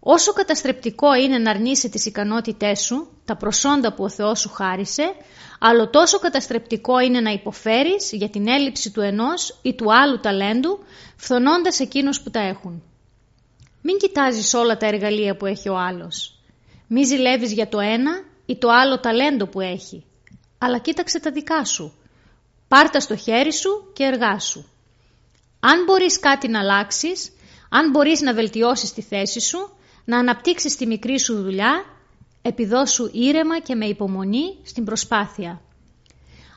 Όσο 0.00 0.32
καταστρεπτικό 0.32 1.14
είναι 1.14 1.38
να 1.38 1.50
αρνείσαι 1.50 1.88
τις 1.88 2.06
ικανότητές 2.06 2.80
σου, 2.80 3.08
τα 3.24 3.36
προσόντα 3.36 3.94
που 3.94 4.04
ο 4.04 4.08
Θεός 4.08 4.40
σου 4.40 4.48
χάρισε, 4.48 5.14
αλλά 5.58 5.90
τόσο 5.90 6.18
καταστρεπτικό 6.18 7.00
είναι 7.00 7.20
να 7.20 7.30
υποφέρεις 7.30 8.12
για 8.12 8.28
την 8.28 8.48
έλλειψη 8.48 8.90
του 8.90 9.00
ενός 9.00 9.58
ή 9.62 9.74
του 9.74 9.94
άλλου 9.94 10.20
ταλέντου, 10.20 10.78
φθονώντας 11.16 11.80
εκείνους 11.80 12.20
που 12.20 12.30
τα 12.30 12.40
έχουν. 12.40 12.82
Μην 13.82 13.96
κοιτάζεις 13.96 14.54
όλα 14.54 14.76
τα 14.76 14.86
εργαλεία 14.86 15.36
που 15.36 15.46
έχει 15.46 15.68
ο 15.68 15.76
άλλος. 15.78 16.38
Μη 16.86 17.04
ζηλεύεις 17.04 17.52
για 17.52 17.68
το 17.68 17.80
ένα 17.80 18.24
ή 18.46 18.56
το 18.56 18.68
άλλο 18.68 19.00
ταλέντο 19.00 19.46
που 19.46 19.60
έχει, 19.60 20.04
αλλά 20.64 20.78
κοίταξε 20.78 21.20
τα 21.20 21.30
δικά 21.30 21.64
σου. 21.64 21.92
Πάρτα 22.68 23.00
στο 23.00 23.16
χέρι 23.16 23.52
σου 23.52 23.90
και 23.92 24.04
εργάσου. 24.04 24.64
Αν 25.60 25.84
μπορείς 25.84 26.18
κάτι 26.20 26.48
να 26.48 26.58
αλλάξεις, 26.58 27.32
αν 27.68 27.90
μπορείς 27.90 28.20
να 28.20 28.34
βελτιώσεις 28.34 28.92
τη 28.92 29.02
θέση 29.02 29.40
σου, 29.40 29.76
να 30.04 30.18
αναπτύξεις 30.18 30.76
τη 30.76 30.86
μικρή 30.86 31.20
σου 31.20 31.42
δουλειά, 31.42 31.84
επιδώσου 32.42 33.10
ήρεμα 33.12 33.58
και 33.60 33.74
με 33.74 33.86
υπομονή 33.86 34.58
στην 34.62 34.84
προσπάθεια. 34.84 35.60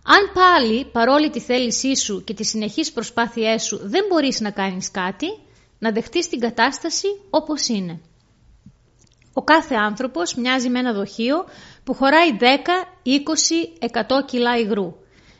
Αν 0.04 0.32
πάλι, 0.34 0.86
παρόλη 0.86 1.30
τη 1.30 1.39
θέλησή 1.39 1.96
σου 1.96 2.24
και 2.24 2.34
τις 2.34 2.50
συνεχείς 2.50 2.91
προσπάθειές 2.91 3.63
σου, 3.63 3.80
δεν 3.84 4.06
μπορείς 4.10 4.39
να 4.39 4.52
κάνεις 4.52 4.91
κάτι, 4.91 5.28
να 5.80 5.91
δεχτείς 5.91 6.30
την 6.30 6.39
κατάσταση 6.39 7.08
όπως 7.30 7.67
είναι. 7.67 8.02
Ο 9.38 9.43
κάθε 9.43 9.76
άνθρωπος 9.76 10.36
μοιάζει 10.36 10.69
με 10.69 10.80
ένα 10.80 10.93
δοχείο 10.93 11.45
που 11.84 11.93
χωράει 11.93 12.38
10, 12.39 12.43
20, 13.04 13.10
100 13.80 14.26
κιλά 14.26 14.58
υγρού. 14.58 14.95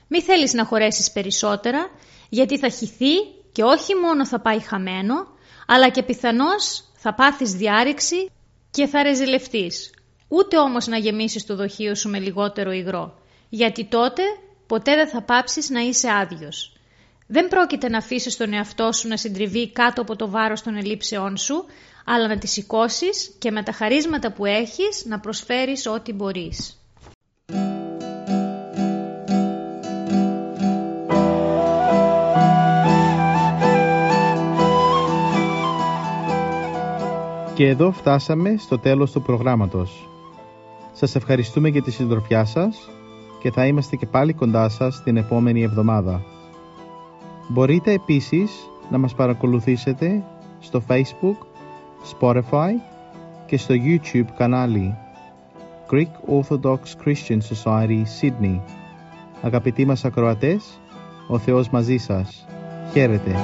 Μη 0.08 0.22
θέλεις 0.22 0.54
να 0.54 0.66
χωρέσεις 0.66 1.12
περισσότερα, 1.12 1.90
γιατί 2.30 2.58
θα 2.58 2.70
χυθεί 2.70 3.14
και 3.52 3.64
όχι 3.64 3.96
μόνο 3.96 4.26
θα 4.26 4.40
πάει 4.40 4.60
χαμένο, 4.60 5.28
αλλά 5.68 5.90
και 5.90 6.04
πιθανώς 6.04 6.84
θα 6.96 7.14
πάθεις 7.14 7.52
διάρρηξη 7.52 8.30
και 8.72 8.86
θα 8.86 9.04
ρεζιλευτείς. 9.04 9.90
Ούτε 10.28 10.58
όμως 10.58 10.88
να 10.88 10.98
γεμίσεις 10.98 11.46
το 11.46 11.56
δοχείο 11.56 11.96
σου 11.96 12.10
με 12.10 12.20
λιγότερο 12.20 12.72
υγρό, 12.72 13.18
γιατί 13.50 13.86
τότε 13.86 14.24
ποτέ 14.68 14.96
δεν 14.96 15.08
θα 15.08 15.22
πάψεις 15.22 15.70
να 15.70 15.80
είσαι 15.80 16.10
άδειος. 16.12 16.78
Δεν 17.28 17.48
πρόκειται 17.48 17.90
να 17.90 17.98
αφήσεις 17.98 18.38
τον 18.38 18.54
εαυτό 18.54 18.92
σου 18.92 19.08
να 19.08 19.18
συντριβεί 19.18 19.72
κάτω 19.72 20.02
από 20.02 20.16
το 20.16 20.30
βάρος 20.30 20.62
των 20.62 20.76
ελλείψεών 20.76 21.38
σου, 21.38 21.66
αλλά 22.10 22.28
να 22.28 22.38
τη 22.38 22.48
σηκώσεις 22.48 23.36
και 23.40 23.52
με 23.52 23.64
τα 23.64 23.72
χαρίσματα 23.72 24.32
που 24.32 24.46
έχεις 24.46 25.06
να 25.06 25.20
προσφέρεις 25.20 25.88
ό,τι 25.88 26.14
μπορείς. 26.14 26.82
Και 37.54 37.68
εδώ 37.68 37.92
φτάσαμε 37.92 38.56
στο 38.58 38.80
τέλος 38.80 39.12
του 39.12 39.22
προγράμματος. 39.22 40.10
Σας 40.94 41.16
ευχαριστούμε 41.16 41.70
για 41.70 41.82
τη 41.82 41.92
συντροφιά 41.92 42.46
σας 42.46 42.90
και 43.42 43.52
θα 43.52 43.66
είμαστε 43.66 43.96
και 43.96 44.06
πάλι 44.06 44.34
κοντά 44.34 44.70
σας 44.70 45.04
την 45.04 45.18
επόμενη 45.18 45.62
εβδομάδα. 45.62 46.22
Μπορείτε 47.50 47.92
επίσης 47.92 48.52
να 48.90 48.98
μας 48.98 49.16
παρακολουθήσετε 49.16 50.24
στο 50.60 50.84
Facebook, 50.88 51.57
Spotify 52.20 52.72
και 53.46 53.58
στο 53.58 53.76
YouTube 53.78 54.28
κανάλι 54.38 54.98
Greek 55.92 56.40
Orthodox 56.40 56.78
Christian 57.06 57.40
Society 57.54 58.04
Sydney. 58.22 58.60
Αγαπητοί 59.42 59.86
μας 59.86 60.06
ακροατές, 60.06 60.80
ο 61.28 61.38
Θεός 61.38 61.70
μαζί 61.70 61.98
σας. 61.98 62.46
Χαίρετε. 62.92 63.36